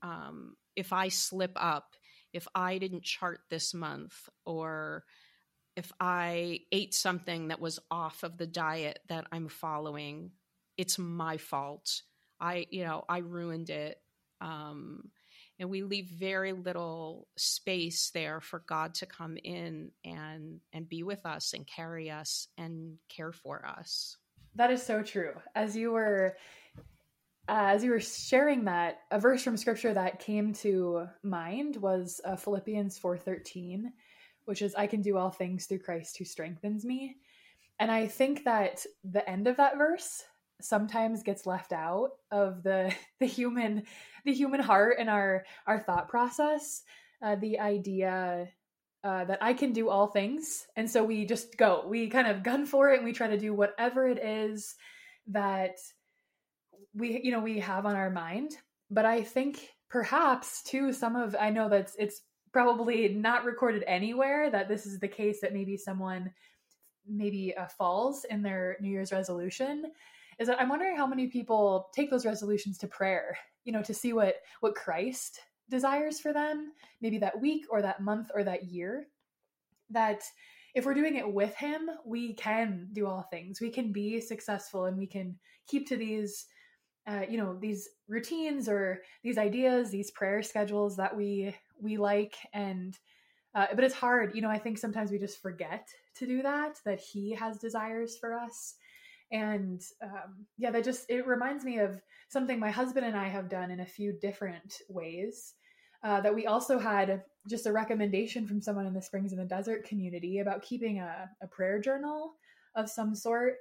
um, 0.02 0.57
if 0.74 0.92
i 0.92 1.09
slip 1.09 1.52
up 1.57 1.94
if 2.33 2.46
i 2.55 2.79
didn't 2.79 3.05
chart 3.05 3.40
this 3.50 3.72
month 3.74 4.29
or 4.44 5.05
if 5.76 5.92
i 6.00 6.61
ate 6.72 6.94
something 6.94 7.48
that 7.48 7.61
was 7.61 7.79
off 7.90 8.22
of 8.22 8.37
the 8.37 8.46
diet 8.46 8.98
that 9.09 9.26
i'm 9.33 9.48
following 9.48 10.31
it's 10.76 10.98
my 10.98 11.37
fault. 11.38 12.02
I 12.40 12.66
you 12.70 12.85
know 12.85 13.05
i 13.09 13.18
ruined 13.18 13.70
it 13.70 13.98
um, 14.40 15.11
and 15.58 15.70
we 15.70 15.82
leave 15.82 16.08
very 16.08 16.52
little 16.52 17.28
space 17.36 18.10
there 18.10 18.40
for 18.40 18.62
God 18.66 18.94
to 18.94 19.06
come 19.06 19.36
in 19.42 19.90
and 20.04 20.60
and 20.72 20.88
be 20.88 21.02
with 21.02 21.24
us 21.24 21.52
and 21.54 21.66
carry 21.66 22.10
us 22.10 22.48
and 22.58 22.98
care 23.08 23.32
for 23.32 23.64
us. 23.64 24.16
That 24.54 24.70
is 24.70 24.82
so 24.82 25.02
true. 25.02 25.32
As 25.54 25.76
you 25.76 25.92
were 25.92 26.36
uh, 27.48 27.70
as 27.74 27.84
you 27.84 27.90
were 27.90 28.00
sharing 28.00 28.64
that, 28.64 29.00
a 29.10 29.20
verse 29.20 29.42
from 29.42 29.56
scripture 29.56 29.94
that 29.94 30.18
came 30.18 30.52
to 30.52 31.06
mind 31.22 31.76
was 31.76 32.20
uh, 32.24 32.36
Philippians 32.36 32.98
4:13, 32.98 33.84
which 34.44 34.62
is 34.62 34.74
I 34.74 34.86
can 34.86 35.00
do 35.00 35.16
all 35.16 35.30
things 35.30 35.66
through 35.66 35.80
Christ 35.80 36.18
who 36.18 36.24
strengthens 36.24 36.84
me. 36.84 37.16
And 37.78 37.90
I 37.90 38.06
think 38.06 38.44
that 38.44 38.84
the 39.04 39.28
end 39.28 39.46
of 39.46 39.58
that 39.58 39.76
verse 39.76 40.24
sometimes 40.60 41.22
gets 41.22 41.46
left 41.46 41.72
out 41.72 42.10
of 42.30 42.62
the 42.62 42.94
the 43.20 43.26
human 43.26 43.84
the 44.24 44.32
human 44.32 44.60
heart 44.60 44.96
and 44.98 45.10
our 45.10 45.44
our 45.66 45.78
thought 45.78 46.08
process 46.08 46.82
uh, 47.22 47.36
the 47.36 47.58
idea 47.58 48.48
uh, 49.04 49.24
that 49.24 49.38
I 49.40 49.54
can 49.54 49.72
do 49.72 49.88
all 49.88 50.08
things, 50.08 50.66
and 50.74 50.90
so 50.90 51.04
we 51.04 51.26
just 51.26 51.56
go. 51.56 51.84
We 51.86 52.08
kind 52.08 52.26
of 52.26 52.42
gun 52.42 52.66
for 52.66 52.90
it, 52.90 52.96
and 52.96 53.04
we 53.04 53.12
try 53.12 53.28
to 53.28 53.38
do 53.38 53.54
whatever 53.54 54.08
it 54.08 54.18
is 54.18 54.74
that 55.28 55.76
we, 56.92 57.20
you 57.22 57.30
know, 57.30 57.40
we 57.40 57.60
have 57.60 57.86
on 57.86 57.94
our 57.94 58.10
mind. 58.10 58.56
But 58.90 59.04
I 59.04 59.22
think 59.22 59.60
perhaps 59.88 60.62
too, 60.62 60.92
some 60.92 61.14
of 61.14 61.36
I 61.38 61.50
know 61.50 61.68
that 61.68 61.92
it's 61.98 62.22
probably 62.52 63.08
not 63.08 63.44
recorded 63.44 63.84
anywhere 63.86 64.50
that 64.50 64.68
this 64.68 64.86
is 64.86 64.98
the 64.98 65.08
case. 65.08 65.40
That 65.40 65.54
maybe 65.54 65.76
someone 65.76 66.32
maybe 67.08 67.56
uh, 67.56 67.66
falls 67.66 68.24
in 68.24 68.42
their 68.42 68.76
New 68.80 68.90
Year's 68.90 69.12
resolution, 69.12 69.84
is 70.38 70.49
that 70.49 70.61
I'm 70.61 70.68
wondering 70.68 70.96
how 70.96 71.07
many 71.07 71.29
people 71.29 71.88
take 71.94 72.11
those 72.11 72.27
resolutions 72.27 72.79
to 72.79 72.87
prayer, 72.87 73.37
you 73.64 73.72
know, 73.72 73.83
to 73.83 73.94
see 73.94 74.12
what 74.12 74.37
what 74.61 74.75
Christ 74.75 75.40
desires 75.68 76.20
for 76.20 76.33
them, 76.33 76.72
maybe 77.01 77.18
that 77.18 77.40
week 77.40 77.64
or 77.70 77.83
that 77.83 78.01
month 78.01 78.31
or 78.35 78.44
that 78.44 78.64
year. 78.64 79.09
That 79.90 80.22
if 80.75 80.85
we're 80.85 80.94
doing 80.94 81.16
it 81.16 81.33
with 81.33 81.55
him, 81.55 81.88
we 82.05 82.35
can 82.35 82.88
do 82.92 83.07
all 83.07 83.22
things. 83.31 83.61
We 83.61 83.70
can 83.70 83.92
be 83.92 84.20
successful 84.20 84.85
and 84.85 84.99
we 84.99 85.07
can 85.07 85.37
keep 85.66 85.88
to 85.88 85.96
these 85.96 86.46
uh, 87.07 87.22
you 87.29 87.38
know 87.38 87.57
these 87.59 87.88
routines 88.09 88.68
or 88.68 89.01
these 89.22 89.38
ideas 89.38 89.90
these 89.90 90.11
prayer 90.11 90.42
schedules 90.42 90.96
that 90.96 91.16
we 91.16 91.55
we 91.81 91.96
like 91.96 92.35
and 92.53 92.99
uh, 93.55 93.66
but 93.75 93.85
it's 93.85 93.94
hard 93.94 94.35
you 94.35 94.42
know 94.42 94.51
i 94.51 94.59
think 94.59 94.77
sometimes 94.77 95.11
we 95.11 95.18
just 95.18 95.40
forget 95.40 95.87
to 96.16 96.27
do 96.27 96.42
that 96.42 96.79
that 96.85 96.99
he 96.99 97.33
has 97.33 97.59
desires 97.59 98.16
for 98.18 98.35
us 98.35 98.75
and 99.32 99.82
um, 100.02 100.46
yeah 100.58 100.70
that 100.70 100.84
just 100.84 101.10
it 101.10 101.26
reminds 101.26 101.64
me 101.64 101.78
of 101.78 102.00
something 102.28 102.60
my 102.60 102.70
husband 102.70 103.04
and 103.04 103.16
i 103.16 103.28
have 103.28 103.48
done 103.48 103.70
in 103.70 103.80
a 103.80 103.86
few 103.86 104.12
different 104.20 104.78
ways 104.88 105.54
uh, 106.06 106.20
that 106.20 106.34
we 106.34 106.46
also 106.46 106.78
had 106.78 107.22
just 107.48 107.66
a 107.66 107.72
recommendation 107.72 108.46
from 108.46 108.60
someone 108.60 108.86
in 108.86 108.94
the 108.94 109.02
springs 109.02 109.32
in 109.32 109.38
the 109.38 109.44
desert 109.44 109.84
community 109.84 110.38
about 110.38 110.62
keeping 110.62 111.00
a, 111.00 111.28
a 111.42 111.46
prayer 111.46 111.80
journal 111.80 112.34
of 112.76 112.88
some 112.88 113.14
sort. 113.14 113.54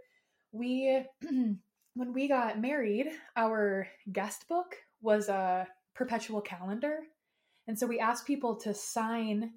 We 0.52 1.04
when 1.22 2.14
we 2.14 2.28
got 2.28 2.60
married 2.60 3.08
our 3.36 3.88
guest 4.12 4.48
book 4.48 4.76
was 5.02 5.30
a 5.30 5.68
perpetual 5.96 6.42
calendar. 6.42 7.00
And 7.68 7.80
so 7.80 7.88
we 7.88 8.00
asked 8.00 8.28
people 8.28 8.56
to 8.58 8.74
sign 8.74 9.54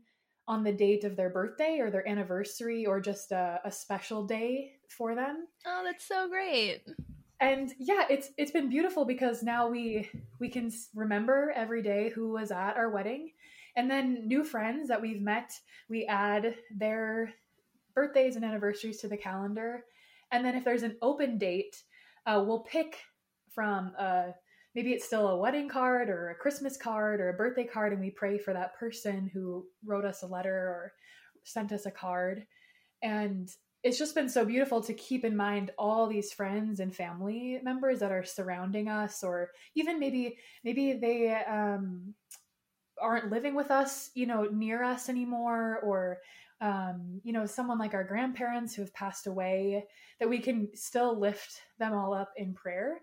on 0.48 0.64
the 0.64 0.72
date 0.72 1.04
of 1.04 1.14
their 1.14 1.28
birthday 1.28 1.78
or 1.78 1.90
their 1.90 2.08
anniversary 2.08 2.86
or 2.86 3.00
just 3.00 3.30
a, 3.32 3.60
a 3.64 3.70
special 3.70 4.26
day 4.26 4.72
for 4.88 5.14
them. 5.14 5.46
Oh, 5.66 5.82
that's 5.84 6.08
so 6.08 6.26
great. 6.28 6.80
And 7.40 7.72
yeah, 7.78 8.04
it's 8.10 8.30
it's 8.36 8.50
been 8.50 8.68
beautiful 8.68 9.04
because 9.04 9.42
now 9.42 9.68
we 9.68 10.08
we 10.40 10.48
can 10.48 10.72
remember 10.94 11.52
every 11.54 11.82
day 11.82 12.08
who 12.08 12.30
was 12.32 12.50
at 12.50 12.76
our 12.76 12.90
wedding. 12.90 13.32
And 13.76 13.88
then 13.88 14.26
new 14.26 14.42
friends 14.42 14.88
that 14.88 15.00
we've 15.00 15.20
met, 15.20 15.52
we 15.88 16.04
add 16.06 16.56
their 16.74 17.32
birthdays 17.94 18.34
and 18.34 18.44
anniversaries 18.44 19.00
to 19.02 19.08
the 19.08 19.16
calendar. 19.16 19.84
And 20.32 20.44
then 20.44 20.56
if 20.56 20.64
there's 20.64 20.82
an 20.82 20.96
open 21.00 21.38
date, 21.38 21.76
uh, 22.26 22.42
we'll 22.44 22.60
pick 22.60 22.96
from 23.54 23.92
a 23.98 24.34
maybe 24.78 24.92
it's 24.92 25.06
still 25.06 25.26
a 25.26 25.36
wedding 25.36 25.68
card 25.68 26.08
or 26.08 26.30
a 26.30 26.36
Christmas 26.36 26.76
card 26.76 27.18
or 27.18 27.30
a 27.30 27.36
birthday 27.36 27.64
card, 27.64 27.92
and 27.92 28.00
we 28.00 28.10
pray 28.10 28.38
for 28.38 28.52
that 28.54 28.78
person 28.78 29.28
who 29.34 29.66
wrote 29.84 30.04
us 30.04 30.22
a 30.22 30.26
letter 30.28 30.54
or 30.54 30.92
sent 31.42 31.72
us 31.72 31.84
a 31.84 31.90
card. 31.90 32.46
And 33.02 33.50
it's 33.82 33.98
just 33.98 34.14
been 34.14 34.28
so 34.28 34.44
beautiful 34.44 34.80
to 34.82 34.94
keep 34.94 35.24
in 35.24 35.36
mind 35.36 35.72
all 35.78 36.06
these 36.06 36.32
friends 36.32 36.78
and 36.78 36.94
family 36.94 37.58
members 37.64 37.98
that 37.98 38.12
are 38.12 38.22
surrounding 38.22 38.86
us, 38.86 39.24
or 39.24 39.50
even 39.74 39.98
maybe 39.98 40.38
maybe 40.62 40.92
they 40.92 41.34
um, 41.34 42.14
aren't 43.02 43.32
living 43.32 43.56
with 43.56 43.72
us, 43.72 44.12
you 44.14 44.26
know, 44.26 44.44
near 44.44 44.84
us 44.84 45.08
anymore, 45.08 45.80
or 45.82 46.18
um, 46.60 47.20
you 47.24 47.32
know, 47.32 47.46
someone 47.46 47.80
like 47.80 47.94
our 47.94 48.04
grandparents 48.04 48.76
who 48.76 48.82
have 48.82 48.94
passed 48.94 49.26
away, 49.26 49.86
that 50.20 50.28
we 50.28 50.38
can 50.38 50.68
still 50.76 51.18
lift 51.18 51.62
them 51.80 51.94
all 51.94 52.14
up 52.14 52.30
in 52.36 52.54
prayer 52.54 53.00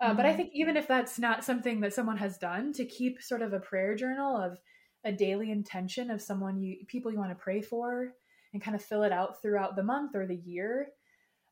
uh, 0.00 0.08
mm-hmm. 0.08 0.16
But 0.16 0.26
I 0.26 0.28
mm-hmm. 0.30 0.36
think 0.36 0.50
even 0.54 0.76
if 0.76 0.86
that's 0.86 1.18
not 1.18 1.44
something 1.44 1.80
that 1.80 1.94
someone 1.94 2.18
has 2.18 2.38
done, 2.38 2.72
to 2.74 2.84
keep 2.84 3.22
sort 3.22 3.42
of 3.42 3.52
a 3.52 3.60
prayer 3.60 3.94
journal 3.94 4.36
of 4.36 4.58
a 5.04 5.12
daily 5.12 5.50
intention 5.50 6.10
of 6.10 6.20
someone 6.20 6.60
you 6.60 6.78
people 6.86 7.12
you 7.12 7.18
want 7.18 7.30
to 7.30 7.42
pray 7.42 7.60
for, 7.60 8.12
and 8.52 8.62
kind 8.62 8.74
of 8.74 8.82
fill 8.82 9.02
it 9.02 9.12
out 9.12 9.40
throughout 9.42 9.76
the 9.76 9.82
month 9.82 10.14
or 10.14 10.26
the 10.26 10.36
year. 10.36 10.88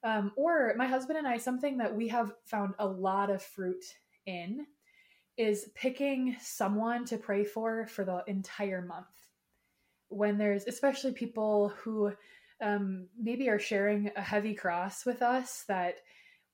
Um, 0.05 0.33
or 0.37 0.75
my 0.77 0.87
husband 0.87 1.19
and 1.19 1.27
I, 1.27 1.39
something 1.39 1.79
that 1.79 1.95
we 1.95 2.09
have 2.09 2.33
found 2.45 2.75
a 2.79 2.87
lot 2.87 3.31
of 3.31 3.43
fruit 3.43 3.85
in 4.27 4.67
is 5.37 5.71
picking 5.75 6.37
someone 6.41 7.05
to 7.07 7.19
pray 7.19 7.45
for 7.45 7.87
for 7.87 8.05
the 8.05 8.23
entire 8.27 8.83
month. 8.83 9.07
When 10.09 10.39
there's 10.39 10.67
especially 10.67 11.13
people 11.13 11.73
who 11.83 12.13
um, 12.63 13.09
maybe 13.19 13.49
are 13.49 13.59
sharing 13.59 14.11
a 14.17 14.23
heavy 14.23 14.55
cross 14.55 15.05
with 15.05 15.23
us 15.23 15.65
that 15.69 15.97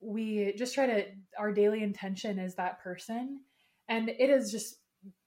we 0.03 0.53
just 0.57 0.75
try 0.75 0.87
to 0.87 1.05
our 1.39 1.53
daily 1.53 1.83
intention 1.83 2.39
is 2.39 2.55
that 2.57 2.83
person. 2.83 3.41
And 3.89 4.09
it 4.09 4.31
has 4.31 4.51
just 4.51 4.77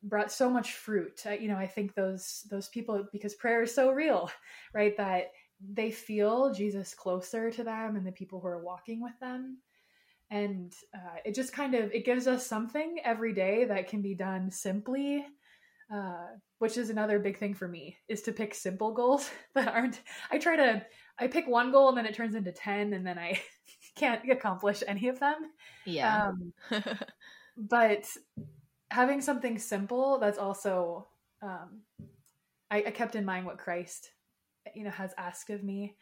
brought 0.03 0.31
so 0.31 0.49
much 0.49 0.73
fruit. 0.73 1.23
Uh, 1.25 1.31
you 1.31 1.47
know 1.47 1.57
i 1.57 1.67
think 1.67 1.93
those 1.95 2.45
those 2.49 2.69
people 2.69 3.05
because 3.11 3.35
prayer 3.35 3.63
is 3.63 3.73
so 3.73 3.91
real 3.91 4.29
right? 4.73 4.95
That 4.97 5.31
they 5.73 5.89
feel 5.89 6.53
jesus 6.53 6.93
closer 6.93 7.49
to 7.49 7.63
them 7.63 7.95
and 7.95 8.05
the 8.05 8.11
people 8.11 8.39
who 8.39 8.47
are 8.47 8.63
walking 8.63 9.01
with 9.01 9.17
them. 9.19 9.59
And 10.31 10.73
uh, 10.93 11.17
it 11.23 11.35
just 11.35 11.53
kind 11.53 11.75
of 11.75 11.91
it 11.93 12.05
gives 12.05 12.27
us 12.27 12.45
something 12.45 12.97
every 13.03 13.33
day 13.33 13.65
that 13.65 13.87
can 13.87 14.01
be 14.01 14.15
done 14.15 14.51
simply 14.51 15.25
uh, 15.93 16.25
which 16.59 16.77
is 16.77 16.89
another 16.89 17.19
big 17.19 17.37
thing 17.37 17.53
for 17.53 17.67
me 17.67 17.97
is 18.07 18.23
to 18.23 18.31
pick 18.31 18.55
simple 18.55 18.91
goals 18.93 19.29
that 19.55 19.67
aren't 19.67 20.01
i 20.31 20.37
try 20.37 20.55
to 20.55 20.83
i 21.19 21.27
pick 21.27 21.47
one 21.47 21.71
goal 21.71 21.89
and 21.89 21.97
then 21.97 22.05
it 22.05 22.15
turns 22.15 22.35
into 22.35 22.51
10 22.51 22.93
and 22.93 23.05
then 23.05 23.19
i 23.19 23.39
can't 23.95 24.29
accomplish 24.29 24.83
any 24.87 25.07
of 25.07 25.19
them. 25.19 25.51
Yeah. 25.85 26.27
Um, 26.27 26.53
but 27.57 28.05
having 28.91 29.21
something 29.21 29.57
simple 29.57 30.19
that's 30.19 30.37
also, 30.37 31.07
um, 31.41 31.81
I, 32.69 32.83
I, 32.87 32.91
kept 32.91 33.15
in 33.15 33.25
mind 33.25 33.45
what 33.45 33.57
Christ, 33.57 34.11
you 34.73 34.83
know, 34.83 34.91
has 34.91 35.13
asked 35.17 35.49
of 35.49 35.63
me. 35.63 35.95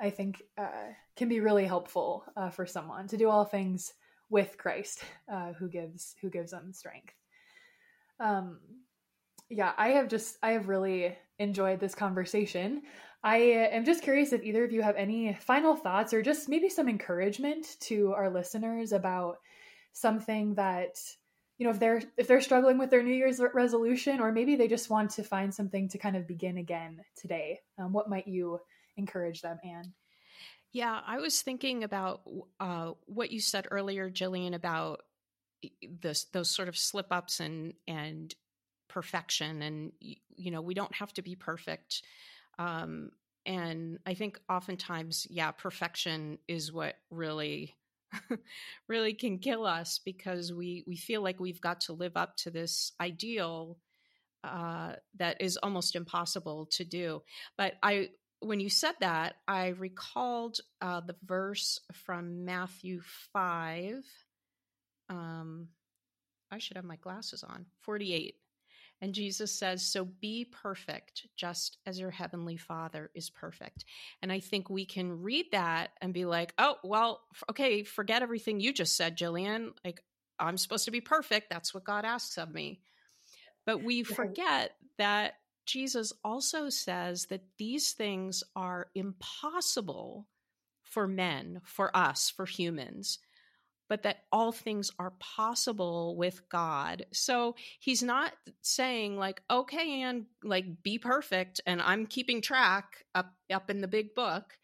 I 0.00 0.10
think 0.10 0.42
uh, 0.56 0.92
can 1.16 1.28
be 1.28 1.40
really 1.40 1.66
helpful 1.66 2.24
uh, 2.36 2.50
for 2.50 2.64
someone 2.64 3.06
to 3.08 3.16
do 3.16 3.28
all 3.28 3.44
things 3.44 3.92
with 4.30 4.56
Christ, 4.56 5.02
uh, 5.30 5.52
who 5.52 5.68
gives 5.68 6.14
who 6.22 6.30
gives 6.30 6.52
them 6.52 6.72
strength. 6.72 7.14
Um, 8.18 8.60
yeah, 9.50 9.72
I 9.76 9.88
have 9.90 10.08
just 10.08 10.38
I 10.42 10.52
have 10.52 10.68
really 10.68 11.16
enjoyed 11.38 11.80
this 11.80 11.94
conversation. 11.94 12.82
I 13.22 13.36
am 13.72 13.84
just 13.84 14.02
curious 14.02 14.32
if 14.32 14.42
either 14.42 14.64
of 14.64 14.72
you 14.72 14.82
have 14.82 14.96
any 14.96 15.34
final 15.34 15.76
thoughts 15.76 16.14
or 16.14 16.22
just 16.22 16.48
maybe 16.48 16.70
some 16.70 16.88
encouragement 16.88 17.76
to 17.80 18.14
our 18.14 18.30
listeners 18.30 18.92
about 18.92 19.36
something 19.92 20.54
that 20.54 20.96
you 21.58 21.64
know 21.64 21.70
if 21.70 21.78
they're 21.78 22.02
if 22.16 22.26
they're 22.26 22.40
struggling 22.40 22.78
with 22.78 22.88
their 22.88 23.02
New 23.02 23.14
Year's 23.14 23.40
resolution 23.52 24.20
or 24.20 24.32
maybe 24.32 24.56
they 24.56 24.68
just 24.68 24.88
want 24.88 25.10
to 25.12 25.22
find 25.22 25.54
something 25.54 25.88
to 25.90 25.98
kind 25.98 26.16
of 26.16 26.26
begin 26.26 26.56
again 26.56 27.00
today. 27.16 27.60
Um, 27.78 27.92
what 27.92 28.08
might 28.08 28.26
you 28.26 28.60
encourage 28.96 29.42
them, 29.42 29.58
Ann? 29.64 29.92
Yeah, 30.72 31.00
I 31.04 31.18
was 31.18 31.42
thinking 31.42 31.84
about 31.84 32.22
uh, 32.60 32.92
what 33.06 33.30
you 33.30 33.40
said 33.40 33.66
earlier, 33.70 34.08
Jillian, 34.08 34.54
about 34.54 35.02
this 35.82 36.24
those 36.24 36.48
sort 36.48 36.68
of 36.68 36.78
slip 36.78 37.08
ups 37.10 37.40
and 37.40 37.74
and 37.86 38.34
perfection, 38.88 39.60
and 39.60 39.92
you 40.00 40.50
know 40.50 40.62
we 40.62 40.74
don't 40.74 40.94
have 40.94 41.12
to 41.14 41.22
be 41.22 41.34
perfect. 41.34 42.02
Um, 42.60 43.10
and 43.46 43.98
I 44.04 44.12
think 44.12 44.38
oftentimes, 44.50 45.26
yeah, 45.30 45.50
perfection 45.50 46.38
is 46.46 46.72
what 46.72 46.96
really 47.10 47.74
really 48.88 49.14
can 49.14 49.38
kill 49.38 49.64
us 49.64 49.98
because 50.04 50.52
we 50.52 50.84
we 50.86 50.96
feel 50.96 51.22
like 51.22 51.40
we've 51.40 51.60
got 51.60 51.80
to 51.82 51.94
live 51.94 52.16
up 52.16 52.36
to 52.36 52.50
this 52.50 52.92
ideal 53.00 53.78
uh, 54.44 54.92
that 55.16 55.40
is 55.40 55.56
almost 55.56 55.96
impossible 55.96 56.66
to 56.72 56.84
do. 56.84 57.22
But 57.56 57.74
I 57.82 58.10
when 58.40 58.60
you 58.60 58.68
said 58.68 58.94
that, 59.00 59.36
I 59.48 59.68
recalled 59.68 60.58
uh, 60.82 61.00
the 61.00 61.16
verse 61.24 61.80
from 61.92 62.44
Matthew 62.44 63.00
5. 63.32 64.02
Um, 65.08 65.68
I 66.50 66.58
should 66.58 66.76
have 66.76 66.84
my 66.84 66.96
glasses 66.96 67.42
on. 67.42 67.66
48. 67.82 68.34
And 69.02 69.14
Jesus 69.14 69.50
says, 69.52 69.82
So 69.82 70.04
be 70.04 70.44
perfect, 70.44 71.26
just 71.36 71.78
as 71.86 71.98
your 71.98 72.10
heavenly 72.10 72.56
Father 72.56 73.10
is 73.14 73.30
perfect. 73.30 73.84
And 74.22 74.30
I 74.30 74.40
think 74.40 74.68
we 74.68 74.84
can 74.84 75.22
read 75.22 75.46
that 75.52 75.90
and 76.00 76.12
be 76.12 76.24
like, 76.24 76.52
Oh, 76.58 76.76
well, 76.84 77.20
okay, 77.50 77.82
forget 77.82 78.22
everything 78.22 78.60
you 78.60 78.72
just 78.72 78.96
said, 78.96 79.16
Jillian. 79.16 79.70
Like, 79.84 80.02
I'm 80.38 80.56
supposed 80.56 80.86
to 80.86 80.90
be 80.90 81.00
perfect. 81.00 81.50
That's 81.50 81.72
what 81.74 81.84
God 81.84 82.04
asks 82.04 82.38
of 82.38 82.52
me. 82.52 82.80
But 83.66 83.82
we 83.82 84.02
forget 84.04 84.72
that 84.98 85.34
Jesus 85.66 86.12
also 86.24 86.68
says 86.68 87.26
that 87.26 87.44
these 87.58 87.92
things 87.92 88.42
are 88.56 88.88
impossible 88.94 90.26
for 90.82 91.06
men, 91.06 91.60
for 91.64 91.96
us, 91.96 92.30
for 92.30 92.44
humans, 92.44 93.18
but 93.90 94.04
that 94.04 94.22
all 94.30 94.52
things 94.52 94.92
are 95.00 95.14
possible 95.18 96.16
with 96.16 96.48
God. 96.48 97.04
So 97.12 97.56
he's 97.80 98.04
not 98.04 98.32
saying 98.62 99.18
like, 99.18 99.42
okay, 99.50 100.02
and 100.02 100.26
like 100.44 100.84
be 100.84 100.96
perfect, 100.98 101.60
and 101.66 101.82
I'm 101.82 102.06
keeping 102.06 102.40
track 102.40 103.04
up 103.16 103.34
up 103.52 103.68
in 103.68 103.80
the 103.80 103.88
big 103.88 104.14
book. 104.14 104.56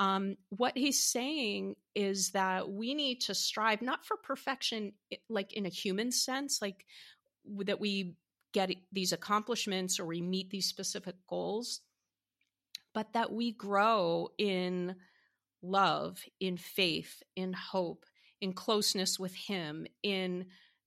Um, 0.00 0.36
what 0.48 0.76
he's 0.76 1.04
saying 1.04 1.76
is 1.94 2.32
that 2.32 2.68
we 2.68 2.94
need 2.94 3.20
to 3.22 3.34
strive 3.34 3.80
not 3.80 4.04
for 4.04 4.16
perfection, 4.16 4.92
like 5.28 5.52
in 5.52 5.66
a 5.66 5.70
human 5.70 6.10
sense, 6.10 6.60
like 6.60 6.84
that 7.66 7.78
we 7.78 8.16
get 8.52 8.72
these 8.90 9.12
accomplishments 9.12 10.00
or 10.00 10.06
we 10.06 10.20
meet 10.20 10.50
these 10.50 10.66
specific 10.66 11.14
goals, 11.28 11.80
but 12.92 13.12
that 13.12 13.32
we 13.32 13.52
grow 13.52 14.30
in 14.36 14.96
love, 15.62 16.18
in 16.40 16.56
faith, 16.56 17.22
in 17.36 17.52
hope, 17.52 18.04
in 18.44 18.52
closeness 18.52 19.18
with 19.18 19.34
Him, 19.34 19.86
in 20.02 20.46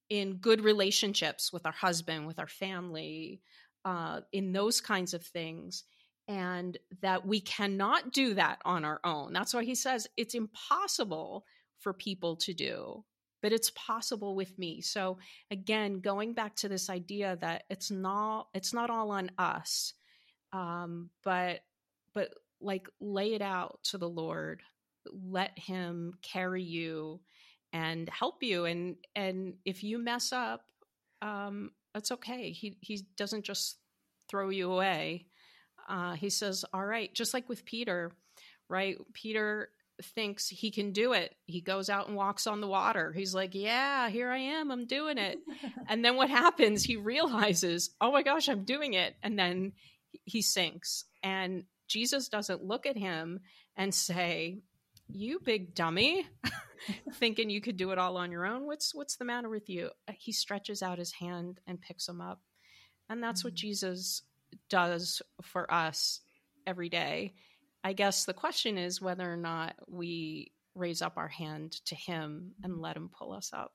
in 0.09 0.35
good 0.35 0.61
relationships 0.61 1.51
with 1.51 1.65
our 1.65 1.73
husband, 1.73 2.25
with 2.27 2.39
our 2.39 2.47
family, 2.47 3.41
uh, 3.83 4.21
in 4.31 4.53
those 4.53 4.79
kinds 4.79 5.13
of 5.13 5.23
things, 5.23 5.83
and 6.29 6.77
that 7.01 7.25
we 7.25 7.41
cannot 7.41 8.13
do 8.13 8.33
that 8.35 8.59
on 8.63 8.85
our 8.85 9.01
own. 9.03 9.33
That's 9.33 9.53
why 9.53 9.65
he 9.65 9.75
says 9.75 10.07
it's 10.15 10.35
impossible 10.35 11.45
for 11.79 11.93
people 11.93 12.37
to 12.37 12.53
do 12.53 13.03
but 13.41 13.53
it's 13.53 13.71
possible 13.71 14.35
with 14.35 14.57
me 14.57 14.81
so 14.81 15.17
again 15.51 15.99
going 15.99 16.33
back 16.33 16.55
to 16.55 16.67
this 16.67 16.89
idea 16.89 17.37
that 17.39 17.63
it's 17.69 17.91
not 17.91 18.47
it's 18.53 18.73
not 18.73 18.89
all 18.89 19.11
on 19.11 19.29
us 19.37 19.93
um 20.53 21.09
but 21.23 21.61
but 22.13 22.29
like 22.59 22.87
lay 22.99 23.33
it 23.33 23.41
out 23.41 23.79
to 23.83 23.97
the 23.97 24.09
lord 24.09 24.61
let 25.29 25.57
him 25.57 26.13
carry 26.21 26.63
you 26.63 27.19
and 27.73 28.09
help 28.09 28.43
you 28.43 28.65
and 28.65 28.95
and 29.15 29.55
if 29.65 29.83
you 29.83 29.97
mess 29.97 30.31
up 30.31 30.61
um 31.21 31.71
it's 31.95 32.11
okay 32.11 32.51
he 32.51 32.77
he 32.81 33.05
doesn't 33.17 33.43
just 33.43 33.77
throw 34.29 34.49
you 34.49 34.71
away 34.71 35.25
uh 35.89 36.13
he 36.13 36.29
says 36.29 36.63
all 36.73 36.85
right 36.85 37.13
just 37.13 37.33
like 37.33 37.49
with 37.49 37.65
peter 37.65 38.11
right 38.69 38.97
peter 39.13 39.69
thinks 40.01 40.47
he 40.47 40.71
can 40.71 40.91
do 40.91 41.13
it. 41.13 41.35
He 41.45 41.61
goes 41.61 41.89
out 41.89 42.07
and 42.07 42.15
walks 42.15 42.47
on 42.47 42.61
the 42.61 42.67
water. 42.67 43.11
He's 43.11 43.33
like, 43.33 43.55
Yeah, 43.55 44.09
here 44.09 44.29
I 44.29 44.37
am. 44.37 44.71
I'm 44.71 44.85
doing 44.85 45.17
it. 45.17 45.39
and 45.89 46.03
then 46.03 46.15
what 46.15 46.29
happens? 46.29 46.83
He 46.83 46.97
realizes, 46.97 47.89
Oh 47.99 48.11
my 48.11 48.23
gosh, 48.23 48.47
I'm 48.47 48.63
doing 48.63 48.93
it. 48.93 49.15
And 49.23 49.37
then 49.37 49.73
he 50.25 50.41
sinks. 50.41 51.05
And 51.23 51.63
Jesus 51.87 52.29
doesn't 52.29 52.63
look 52.63 52.85
at 52.85 52.97
him 52.97 53.39
and 53.75 53.93
say, 53.93 54.59
You 55.07 55.39
big 55.39 55.73
dummy, 55.73 56.27
thinking 57.13 57.49
you 57.49 57.61
could 57.61 57.77
do 57.77 57.91
it 57.91 57.97
all 57.97 58.17
on 58.17 58.31
your 58.31 58.45
own. 58.45 58.65
What's 58.65 58.93
what's 58.93 59.15
the 59.15 59.25
matter 59.25 59.49
with 59.49 59.69
you? 59.69 59.89
He 60.11 60.31
stretches 60.31 60.83
out 60.83 60.99
his 60.99 61.11
hand 61.11 61.59
and 61.67 61.81
picks 61.81 62.07
him 62.07 62.21
up. 62.21 62.41
And 63.09 63.23
that's 63.23 63.41
mm-hmm. 63.41 63.47
what 63.47 63.53
Jesus 63.55 64.23
does 64.69 65.21
for 65.41 65.71
us 65.71 66.21
every 66.65 66.89
day 66.89 67.33
I 67.87 67.93
guess 67.93 68.25
the 68.25 68.33
question 68.33 68.77
is 68.77 69.01
whether 69.01 69.31
or 69.31 69.37
not 69.37 69.75
we 69.87 70.51
raise 70.75 71.01
up 71.01 71.17
our 71.17 71.29
hand 71.29 71.71
to 71.85 71.95
Him 71.95 72.51
and 72.61 72.81
let 72.81 72.97
Him 72.97 73.09
pull 73.09 73.31
us 73.31 73.51
up. 73.53 73.73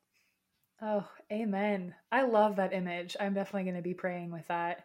Oh, 0.82 1.08
amen. 1.32 1.94
I 2.10 2.24
love 2.24 2.56
that 2.56 2.74
image. 2.74 3.16
I'm 3.18 3.32
definitely 3.32 3.64
going 3.64 3.76
to 3.76 3.82
be 3.82 3.94
praying 3.94 4.30
with 4.30 4.46
that 4.48 4.84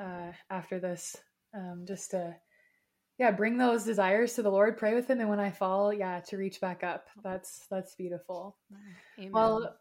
uh, 0.00 0.32
after 0.50 0.80
this, 0.80 1.16
um, 1.54 1.84
just 1.86 2.10
to, 2.10 2.34
yeah, 3.18 3.30
bring 3.30 3.56
those 3.56 3.84
desires 3.84 4.34
to 4.34 4.42
the 4.42 4.50
Lord, 4.50 4.76
pray 4.76 4.94
with 4.94 5.08
Him, 5.08 5.20
and 5.20 5.28
when 5.28 5.40
I 5.40 5.50
fall, 5.50 5.92
yeah, 5.92 6.20
to 6.28 6.36
reach 6.36 6.60
back 6.60 6.84
up. 6.84 7.06
That's 7.22 7.66
that's 7.70 7.94
beautiful. 7.94 8.56
Amen. 9.18 9.32
Well, 9.32 9.74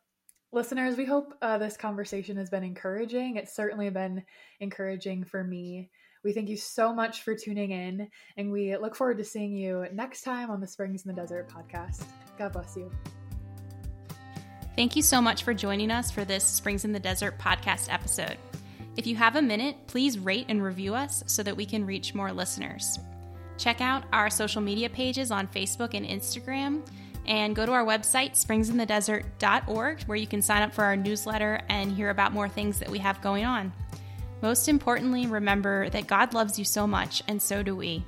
listeners, 0.54 0.96
we 0.96 1.06
hope 1.06 1.34
uh, 1.42 1.58
this 1.58 1.76
conversation 1.76 2.38
has 2.38 2.50
been 2.50 2.64
encouraging. 2.64 3.36
It's 3.36 3.56
certainly 3.56 3.90
been 3.90 4.24
encouraging 4.60 5.26
for 5.26 5.44
me. 5.44 5.90
We 6.24 6.34
thank 6.34 6.50
you 6.50 6.58
so 6.58 6.94
much 6.94 7.22
for 7.22 7.36
tuning 7.36 7.72
in, 7.72 8.08
and 8.38 8.52
we 8.52 8.76
look 8.78 8.96
forward 8.96 9.18
to 9.18 9.26
seeing 9.26 9.54
you 9.54 9.86
next 9.94 10.22
time 10.22 10.50
on 10.50 10.62
the 10.62 10.68
Springs 10.68 11.06
in 11.06 11.14
the 11.14 11.22
Desert 11.22 11.50
podcast. 11.50 12.04
God 12.38 12.54
bless 12.54 12.76
you. 12.78 12.90
Thank 14.76 14.96
you 14.96 15.02
so 15.02 15.22
much 15.22 15.44
for 15.44 15.54
joining 15.54 15.92
us 15.92 16.10
for 16.10 16.26
this 16.26 16.44
Springs 16.44 16.84
in 16.84 16.94
the 16.94 17.00
Desert 17.00 17.38
podcast 17.38 17.94
episode. 17.94 18.38
If 18.98 19.06
you 19.06 19.16
have 19.18 19.36
a 19.36 19.42
minute, 19.42 19.76
please 19.88 20.18
rate 20.18 20.46
and 20.48 20.64
review 20.64 20.96
us 20.96 21.24
so 21.28 21.44
that 21.44 21.56
we 21.56 21.66
can 21.66 21.86
reach 21.86 22.16
more 22.16 22.32
listeners. 22.32 22.98
Check 23.58 23.82
out 23.82 24.04
our 24.12 24.30
social 24.30 24.62
media 24.62 24.90
pages 24.90 25.32
on 25.32 25.48
Facebook 25.48 25.94
and 25.94 26.06
Instagram, 26.06 26.86
and 27.28 27.56
go 27.56 27.66
to 27.66 27.72
our 27.72 27.86
website, 27.86 28.34
springsinthedesert.org, 28.34 30.04
where 30.04 30.18
you 30.18 30.28
can 30.28 30.42
sign 30.42 30.62
up 30.62 30.74
for 30.74 30.84
our 30.84 30.96
newsletter 30.96 31.62
and 31.70 31.92
hear 31.92 32.10
about 32.10 32.34
more 32.34 32.50
things 32.50 32.80
that 32.80 32.90
we 32.90 33.00
have 33.00 33.22
going 33.22 33.46
on. 33.46 33.74
Most 34.42 34.68
importantly, 34.68 35.26
remember 35.26 35.90
that 35.90 36.08
God 36.08 36.34
loves 36.34 36.60
you 36.60 36.66
so 36.66 36.86
much, 36.86 37.24
and 37.28 37.42
so 37.42 37.64
do 37.64 37.76
we. 37.76 38.06